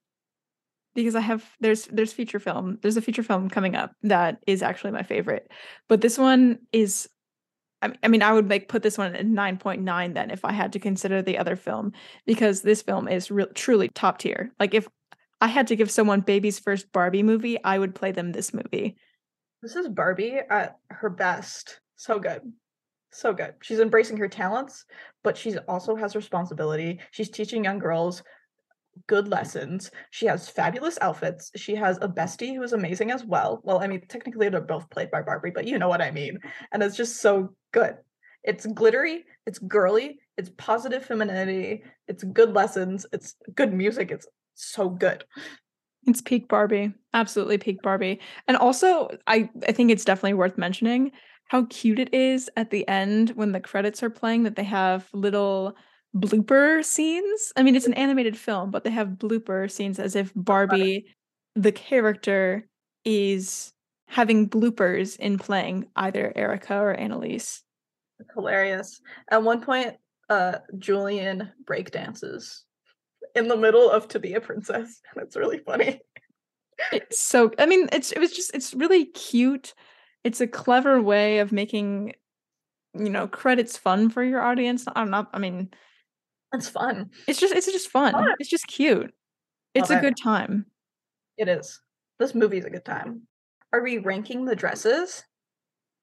because 0.94 1.16
I 1.16 1.20
have 1.20 1.44
there's 1.60 1.86
there's 1.86 2.12
feature 2.12 2.38
film. 2.38 2.78
There's 2.82 2.96
a 2.96 3.02
feature 3.02 3.24
film 3.24 3.50
coming 3.50 3.74
up 3.74 3.92
that 4.04 4.38
is 4.46 4.62
actually 4.62 4.92
my 4.92 5.02
favorite. 5.02 5.50
But 5.88 6.00
this 6.00 6.18
one 6.18 6.60
is 6.72 7.08
I 8.02 8.08
mean, 8.08 8.22
I 8.22 8.32
would 8.32 8.50
like 8.50 8.68
put 8.68 8.82
this 8.82 8.98
one 8.98 9.14
at 9.14 9.26
9.9 9.26 10.14
then 10.14 10.30
if 10.30 10.44
I 10.44 10.52
had 10.52 10.72
to 10.72 10.78
consider 10.78 11.22
the 11.22 11.38
other 11.38 11.56
film 11.56 11.92
because 12.26 12.62
this 12.62 12.82
film 12.82 13.08
is 13.08 13.30
re- 13.30 13.46
truly 13.54 13.88
top 13.88 14.18
tier. 14.18 14.52
Like 14.58 14.74
if 14.74 14.88
I 15.40 15.48
had 15.48 15.66
to 15.68 15.76
give 15.76 15.90
someone 15.90 16.20
baby's 16.20 16.58
first 16.58 16.92
Barbie 16.92 17.22
movie, 17.22 17.62
I 17.62 17.78
would 17.78 17.94
play 17.94 18.12
them 18.12 18.32
this 18.32 18.54
movie. 18.54 18.96
This 19.62 19.76
is 19.76 19.88
Barbie 19.88 20.38
at 20.50 20.78
her 20.90 21.10
best. 21.10 21.80
So 21.96 22.18
good. 22.18 22.40
So 23.12 23.32
good. 23.32 23.54
She's 23.62 23.80
embracing 23.80 24.16
her 24.18 24.28
talents, 24.28 24.84
but 25.22 25.36
she 25.36 25.56
also 25.68 25.96
has 25.96 26.16
responsibility. 26.16 27.00
She's 27.12 27.30
teaching 27.30 27.64
young 27.64 27.78
girls 27.78 28.22
good 29.06 29.28
lessons. 29.28 29.90
She 30.10 30.26
has 30.26 30.48
fabulous 30.48 30.98
outfits. 31.00 31.50
She 31.56 31.74
has 31.74 31.98
a 32.00 32.08
bestie 32.08 32.54
who 32.54 32.62
is 32.62 32.72
amazing 32.72 33.10
as 33.10 33.24
well. 33.24 33.60
Well, 33.64 33.80
I 33.82 33.86
mean, 33.86 34.02
technically 34.08 34.48
they're 34.48 34.60
both 34.60 34.88
played 34.90 35.10
by 35.10 35.22
Barbie, 35.22 35.50
but 35.50 35.66
you 35.66 35.78
know 35.78 35.88
what 35.88 36.02
I 36.02 36.10
mean. 36.10 36.38
And 36.72 36.82
it's 36.82 36.96
just 36.96 37.20
so 37.20 37.54
good. 37.74 37.96
It's 38.44 38.66
glittery, 38.66 39.24
it's 39.46 39.58
girly, 39.58 40.18
it's 40.38 40.50
positive 40.56 41.04
femininity, 41.04 41.82
it's 42.08 42.22
good 42.22 42.54
lessons, 42.54 43.04
it's 43.12 43.34
good 43.54 43.72
music. 43.72 44.10
It's 44.10 44.26
so 44.54 44.88
good. 44.88 45.24
It's 46.06 46.22
peak 46.22 46.48
Barbie. 46.48 46.92
Absolutely 47.12 47.58
peak 47.58 47.82
Barbie. 47.82 48.20
And 48.46 48.56
also, 48.56 49.08
I 49.26 49.50
I 49.66 49.72
think 49.72 49.90
it's 49.90 50.04
definitely 50.04 50.34
worth 50.34 50.56
mentioning 50.56 51.10
how 51.48 51.66
cute 51.68 51.98
it 51.98 52.12
is 52.14 52.48
at 52.56 52.70
the 52.70 52.86
end 52.88 53.30
when 53.30 53.52
the 53.52 53.60
credits 53.60 54.02
are 54.02 54.10
playing 54.10 54.44
that 54.44 54.56
they 54.56 54.64
have 54.64 55.08
little 55.12 55.76
blooper 56.14 56.84
scenes. 56.84 57.52
I 57.56 57.62
mean, 57.62 57.74
it's 57.76 57.86
an 57.86 57.94
animated 57.94 58.36
film, 58.36 58.70
but 58.70 58.84
they 58.84 58.90
have 58.90 59.18
blooper 59.18 59.70
scenes 59.70 59.98
as 59.98 60.14
if 60.14 60.32
Barbie, 60.34 61.06
the 61.54 61.72
character, 61.72 62.66
is 63.04 63.73
having 64.06 64.48
bloopers 64.48 65.18
in 65.18 65.38
playing 65.38 65.86
either 65.96 66.32
Erica 66.36 66.74
or 66.76 66.92
Annalise. 66.92 67.62
Hilarious. 68.34 69.00
At 69.30 69.42
one 69.42 69.60
point, 69.60 69.96
uh, 70.28 70.58
Julian 70.78 71.52
breakdances 71.64 72.60
in 73.34 73.48
the 73.48 73.56
middle 73.56 73.90
of 73.90 74.08
To 74.08 74.18
Be 74.18 74.34
a 74.34 74.40
Princess. 74.40 75.00
and 75.14 75.24
It's 75.24 75.36
really 75.36 75.58
funny. 75.58 76.00
It's 76.92 77.20
so 77.20 77.52
I 77.58 77.66
mean, 77.66 77.88
it's 77.92 78.10
it 78.12 78.18
was 78.18 78.32
just 78.32 78.54
it's 78.54 78.74
really 78.74 79.06
cute. 79.06 79.74
It's 80.24 80.40
a 80.40 80.46
clever 80.46 81.00
way 81.00 81.38
of 81.38 81.52
making 81.52 82.14
you 82.94 83.10
know 83.10 83.28
credits 83.28 83.76
fun 83.76 84.10
for 84.10 84.24
your 84.24 84.40
audience. 84.42 84.84
I'm 84.94 85.10
not 85.10 85.26
know. 85.32 85.36
I 85.36 85.38
mean 85.38 85.70
it's 86.52 86.68
fun. 86.68 87.10
It's 87.26 87.40
just 87.40 87.54
it's 87.54 87.66
just 87.70 87.90
fun. 87.90 88.12
fun. 88.12 88.28
It's 88.38 88.50
just 88.50 88.66
cute. 88.66 89.12
It's 89.74 89.90
Love 89.90 89.98
a 90.02 90.06
it. 90.06 90.08
good 90.08 90.16
time. 90.16 90.66
It 91.36 91.48
is. 91.48 91.80
This 92.18 92.34
movie's 92.34 92.64
a 92.64 92.70
good 92.70 92.84
time. 92.84 93.22
Are 93.74 93.82
we 93.82 93.98
ranking 93.98 94.44
the 94.44 94.54
dresses? 94.54 95.24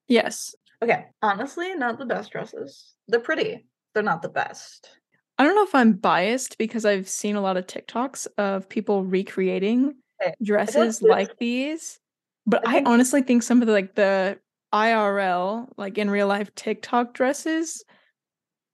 Yes. 0.10 0.54
Okay. 0.84 1.06
Honestly, 1.22 1.74
not 1.74 2.00
the 2.00 2.06
best 2.06 2.30
dresses. 2.30 2.96
They're 3.08 3.22
pretty. 3.22 3.66
They're 3.94 4.04
not 4.04 4.22
the 4.22 4.28
best. 4.28 4.90
I 5.38 5.46
don't 5.46 5.56
know 5.56 5.64
if 5.64 5.74
I'm 5.74 5.94
biased 5.94 6.58
because 6.58 6.84
I've 6.84 7.08
seen 7.08 7.38
a 7.38 7.42
lot 7.42 7.56
of 7.56 7.68
TikToks 7.68 8.28
of 8.38 8.68
people 8.68 9.06
recreating 9.06 9.94
okay. 10.22 10.34
dresses 10.44 11.02
like 11.02 11.38
these. 11.40 11.98
But 12.46 12.68
I, 12.68 12.80
I 12.80 12.84
honestly 12.86 13.22
think 13.22 13.42
some 13.42 13.62
of 13.62 13.68
the 13.68 13.74
like 13.74 13.96
the 13.96 14.38
IRL, 14.74 15.70
like 15.78 15.98
in 15.98 16.10
real 16.10 16.28
life 16.28 16.54
TikTok 16.56 17.14
dresses 17.14 17.86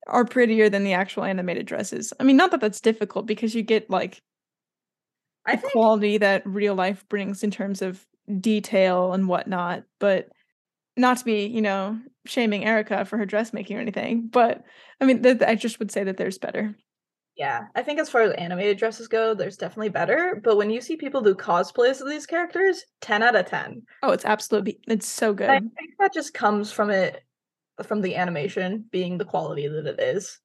are 0.07 0.25
prettier 0.25 0.69
than 0.71 0.83
the 0.83 0.93
actual 0.93 1.23
animated 1.23 1.67
dresses. 1.67 2.13
I 2.19 2.23
mean, 2.23 2.35
not 2.35 2.49
that 2.49 2.61
that's 2.61 2.81
difficult 2.81 3.27
because 3.27 3.53
you 3.53 3.61
get 3.61 3.91
like 3.91 4.23
I 5.45 5.55
the 5.55 5.61
think, 5.61 5.73
quality 5.73 6.17
that 6.17 6.41
real 6.47 6.73
life 6.73 7.07
brings 7.09 7.43
in 7.43 7.51
terms 7.51 7.83
of 7.83 8.03
detail 8.39 9.13
and 9.13 9.27
whatnot, 9.27 9.83
but 9.99 10.29
not 10.95 11.17
to 11.17 11.25
be, 11.25 11.45
you 11.45 11.61
know, 11.61 11.99
shaming 12.25 12.65
Erica 12.65 13.05
for 13.05 13.17
her 13.17 13.25
dressmaking 13.25 13.77
or 13.77 13.81
anything, 13.81 14.27
but 14.27 14.63
I 14.99 15.05
mean, 15.05 15.23
th- 15.23 15.41
I 15.41 15.55
just 15.55 15.79
would 15.79 15.91
say 15.91 16.03
that 16.03 16.17
there's 16.17 16.37
better. 16.37 16.75
Yeah, 17.37 17.67
I 17.75 17.83
think 17.83 17.99
as 17.99 18.09
far 18.09 18.21
as 18.21 18.33
animated 18.33 18.79
dresses 18.79 19.07
go, 19.07 19.35
there's 19.35 19.57
definitely 19.57 19.89
better. 19.89 20.41
But 20.43 20.57
when 20.57 20.71
you 20.71 20.81
see 20.81 20.97
people 20.97 21.21
do 21.21 21.35
cosplays 21.35 22.01
of 22.01 22.09
these 22.09 22.25
characters, 22.25 22.83
10 23.01 23.21
out 23.21 23.35
of 23.35 23.45
10. 23.45 23.83
Oh, 24.01 24.11
it's 24.11 24.25
absolutely, 24.25 24.79
it's 24.87 25.07
so 25.07 25.33
good. 25.33 25.49
I 25.51 25.59
think 25.59 25.91
that 25.99 26.13
just 26.13 26.33
comes 26.33 26.71
from 26.71 26.89
it 26.89 27.23
from 27.83 28.01
the 28.01 28.15
animation 28.15 28.85
being 28.91 29.19
the 29.19 29.25
quality 29.25 29.67
that 29.67 29.85
it 29.85 29.99
is. 29.99 30.39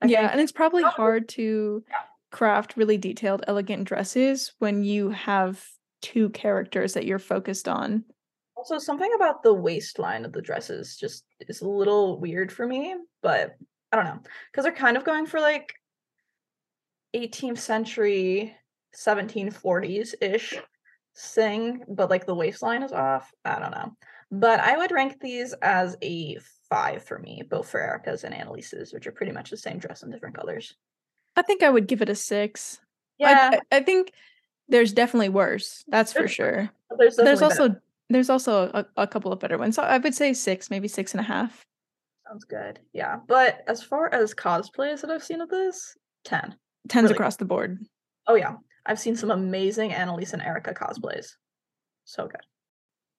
I 0.00 0.06
yeah, 0.06 0.30
and 0.32 0.40
it's 0.40 0.52
probably 0.52 0.82
hard 0.82 1.28
to 1.30 1.84
craft 2.30 2.78
really 2.78 2.96
detailed, 2.96 3.44
elegant 3.46 3.84
dresses 3.84 4.54
when 4.58 4.84
you 4.84 5.10
have 5.10 5.62
two 6.02 6.28
characters 6.30 6.94
that 6.94 7.06
you're 7.06 7.18
focused 7.18 7.68
on. 7.68 8.04
Also, 8.56 8.78
something 8.78 9.10
about 9.16 9.42
the 9.42 9.54
waistline 9.54 10.24
of 10.24 10.32
the 10.32 10.42
dresses 10.42 10.96
just 10.96 11.24
is 11.40 11.62
a 11.62 11.68
little 11.68 12.20
weird 12.20 12.52
for 12.52 12.66
me, 12.66 12.94
but 13.22 13.56
I 13.90 13.96
don't 13.96 14.04
know. 14.04 14.20
Because 14.50 14.64
they're 14.64 14.72
kind 14.72 14.96
of 14.96 15.04
going 15.04 15.26
for 15.26 15.40
like 15.40 15.74
18th 17.14 17.58
century, 17.58 18.54
1740s 18.96 20.14
ish 20.20 20.54
thing, 21.16 21.82
but 21.88 22.10
like 22.10 22.26
the 22.26 22.34
waistline 22.34 22.82
is 22.82 22.92
off. 22.92 23.32
I 23.44 23.58
don't 23.58 23.72
know. 23.72 23.92
But 24.30 24.60
I 24.60 24.76
would 24.76 24.92
rank 24.92 25.20
these 25.20 25.52
as 25.60 25.96
a 26.02 26.38
five 26.70 27.02
for 27.04 27.18
me, 27.18 27.42
both 27.48 27.68
for 27.68 27.80
Erica's 27.80 28.24
and 28.24 28.34
Annalise's, 28.34 28.92
which 28.92 29.06
are 29.06 29.12
pretty 29.12 29.32
much 29.32 29.50
the 29.50 29.56
same 29.56 29.78
dress 29.78 30.02
in 30.02 30.10
different 30.10 30.36
colors. 30.36 30.74
I 31.36 31.42
think 31.42 31.62
I 31.62 31.70
would 31.70 31.86
give 31.86 32.00
it 32.00 32.08
a 32.08 32.14
six. 32.14 32.80
Yeah, 33.18 33.58
I, 33.70 33.76
I 33.76 33.80
think 33.82 34.12
there's 34.72 34.92
definitely 34.92 35.28
worse. 35.28 35.84
That's 35.86 36.12
for 36.12 36.26
sure. 36.26 36.70
There's, 36.98 37.16
there's 37.16 37.40
also 37.40 37.68
better. 37.68 37.82
there's 38.10 38.28
also 38.28 38.70
a, 38.74 38.84
a, 38.98 39.06
couple 39.06 39.32
of 39.32 39.40
better 39.40 39.56
ones. 39.56 39.76
So 39.76 39.82
I 39.82 39.96
would 39.96 40.14
say 40.14 40.34
six, 40.34 40.68
maybe 40.68 40.88
six 40.88 41.12
and 41.12 41.20
a 41.20 41.24
half. 41.24 41.64
Sounds 42.28 42.44
good. 42.44 42.80
Yeah, 42.92 43.20
but 43.26 43.64
as 43.66 43.82
far 43.82 44.12
as 44.12 44.34
cosplays 44.34 45.00
that 45.00 45.10
I've 45.10 45.24
seen 45.24 45.40
of 45.40 45.48
this, 45.48 45.96
ten. 46.22 46.54
Tens 46.88 47.04
really 47.04 47.14
across 47.14 47.36
the 47.36 47.46
board. 47.46 47.78
Oh 48.26 48.34
yeah, 48.34 48.56
I've 48.84 48.98
seen 48.98 49.16
some 49.16 49.30
amazing 49.30 49.94
Annalise 49.94 50.34
and 50.34 50.42
Erica 50.42 50.74
cosplays. 50.74 51.28
So 52.04 52.26
good. 52.26 52.42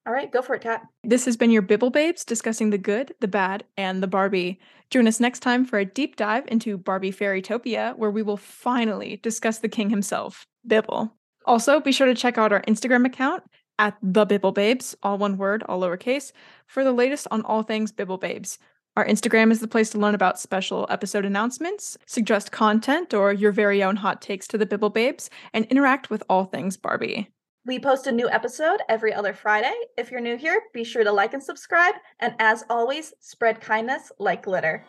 All 0.06 0.14
right, 0.14 0.32
go 0.32 0.44
for 0.44 0.54
it, 0.54 0.62
Kat. 0.62 0.84
This 1.04 1.26
has 1.26 1.36
been 1.36 1.50
your 1.50 1.64
Bibble 1.64 1.90
Babes 1.90 2.24
discussing 2.24 2.70
the 2.70 2.78
good, 2.78 3.16
the 3.22 3.28
bad, 3.28 3.64
and 3.76 4.04
the 4.04 4.08
Barbie. 4.08 4.60
Join 4.92 5.08
us 5.08 5.20
next 5.20 5.40
time 5.40 5.66
for 5.66 5.80
a 5.80 5.86
deep 5.86 6.16
dive 6.16 6.44
into 6.48 6.78
Barbie 6.78 7.12
Fairytopia, 7.12 7.98
where 7.98 8.12
we 8.12 8.22
will 8.22 8.38
finally 8.38 9.20
discuss 9.24 9.58
the 9.58 9.70
king 9.70 9.90
himself, 9.90 10.46
Bibble. 10.68 11.16
Also, 11.46 11.80
be 11.80 11.92
sure 11.92 12.08
to 12.08 12.16
check 12.16 12.38
out 12.38 12.54
our 12.54 12.62
Instagram 12.64 13.06
account 13.06 13.44
at 13.80 13.98
the 14.02 14.26
Bibble 14.26 14.52
Babes, 14.52 14.96
all 15.04 15.18
one 15.18 15.38
word, 15.38 15.64
all 15.64 15.82
lowercase, 15.82 16.32
for 16.68 16.84
the 16.84 16.92
latest 16.92 17.28
on 17.32 17.42
all 17.44 17.64
things 17.64 17.92
Bibble 17.92 18.18
Babes. 18.18 18.60
Our 18.96 19.06
Instagram 19.06 19.52
is 19.52 19.60
the 19.60 19.68
place 19.68 19.90
to 19.90 19.98
learn 19.98 20.14
about 20.14 20.40
special 20.40 20.86
episode 20.90 21.26
announcements, 21.26 21.98
suggest 22.06 22.52
content 22.52 23.14
or 23.14 23.34
your 23.34 23.52
very 23.52 23.82
own 23.84 23.96
hot 23.96 24.22
takes 24.22 24.48
to 24.50 24.58
the 24.58 24.68
Bibble 24.68 24.92
Babes, 24.92 25.32
and 25.52 25.66
interact 25.66 26.12
with 26.12 26.24
all 26.30 26.46
things 26.46 26.78
Barbie. 26.78 27.30
We 27.66 27.80
post 27.80 28.08
a 28.08 28.12
new 28.12 28.30
episode 28.30 28.82
every 28.90 29.14
other 29.14 29.34
Friday. 29.34 29.74
If 29.98 30.12
you're 30.12 30.20
new 30.22 30.38
here, 30.38 30.62
be 30.74 30.84
sure 30.84 31.04
to 31.04 31.12
like 31.12 31.34
and 31.34 31.42
subscribe. 31.42 31.96
And 32.20 32.36
as 32.38 32.66
always, 32.70 33.14
spread 33.20 33.62
kindness 33.62 34.12
like 34.20 34.44
glitter. 34.44 34.86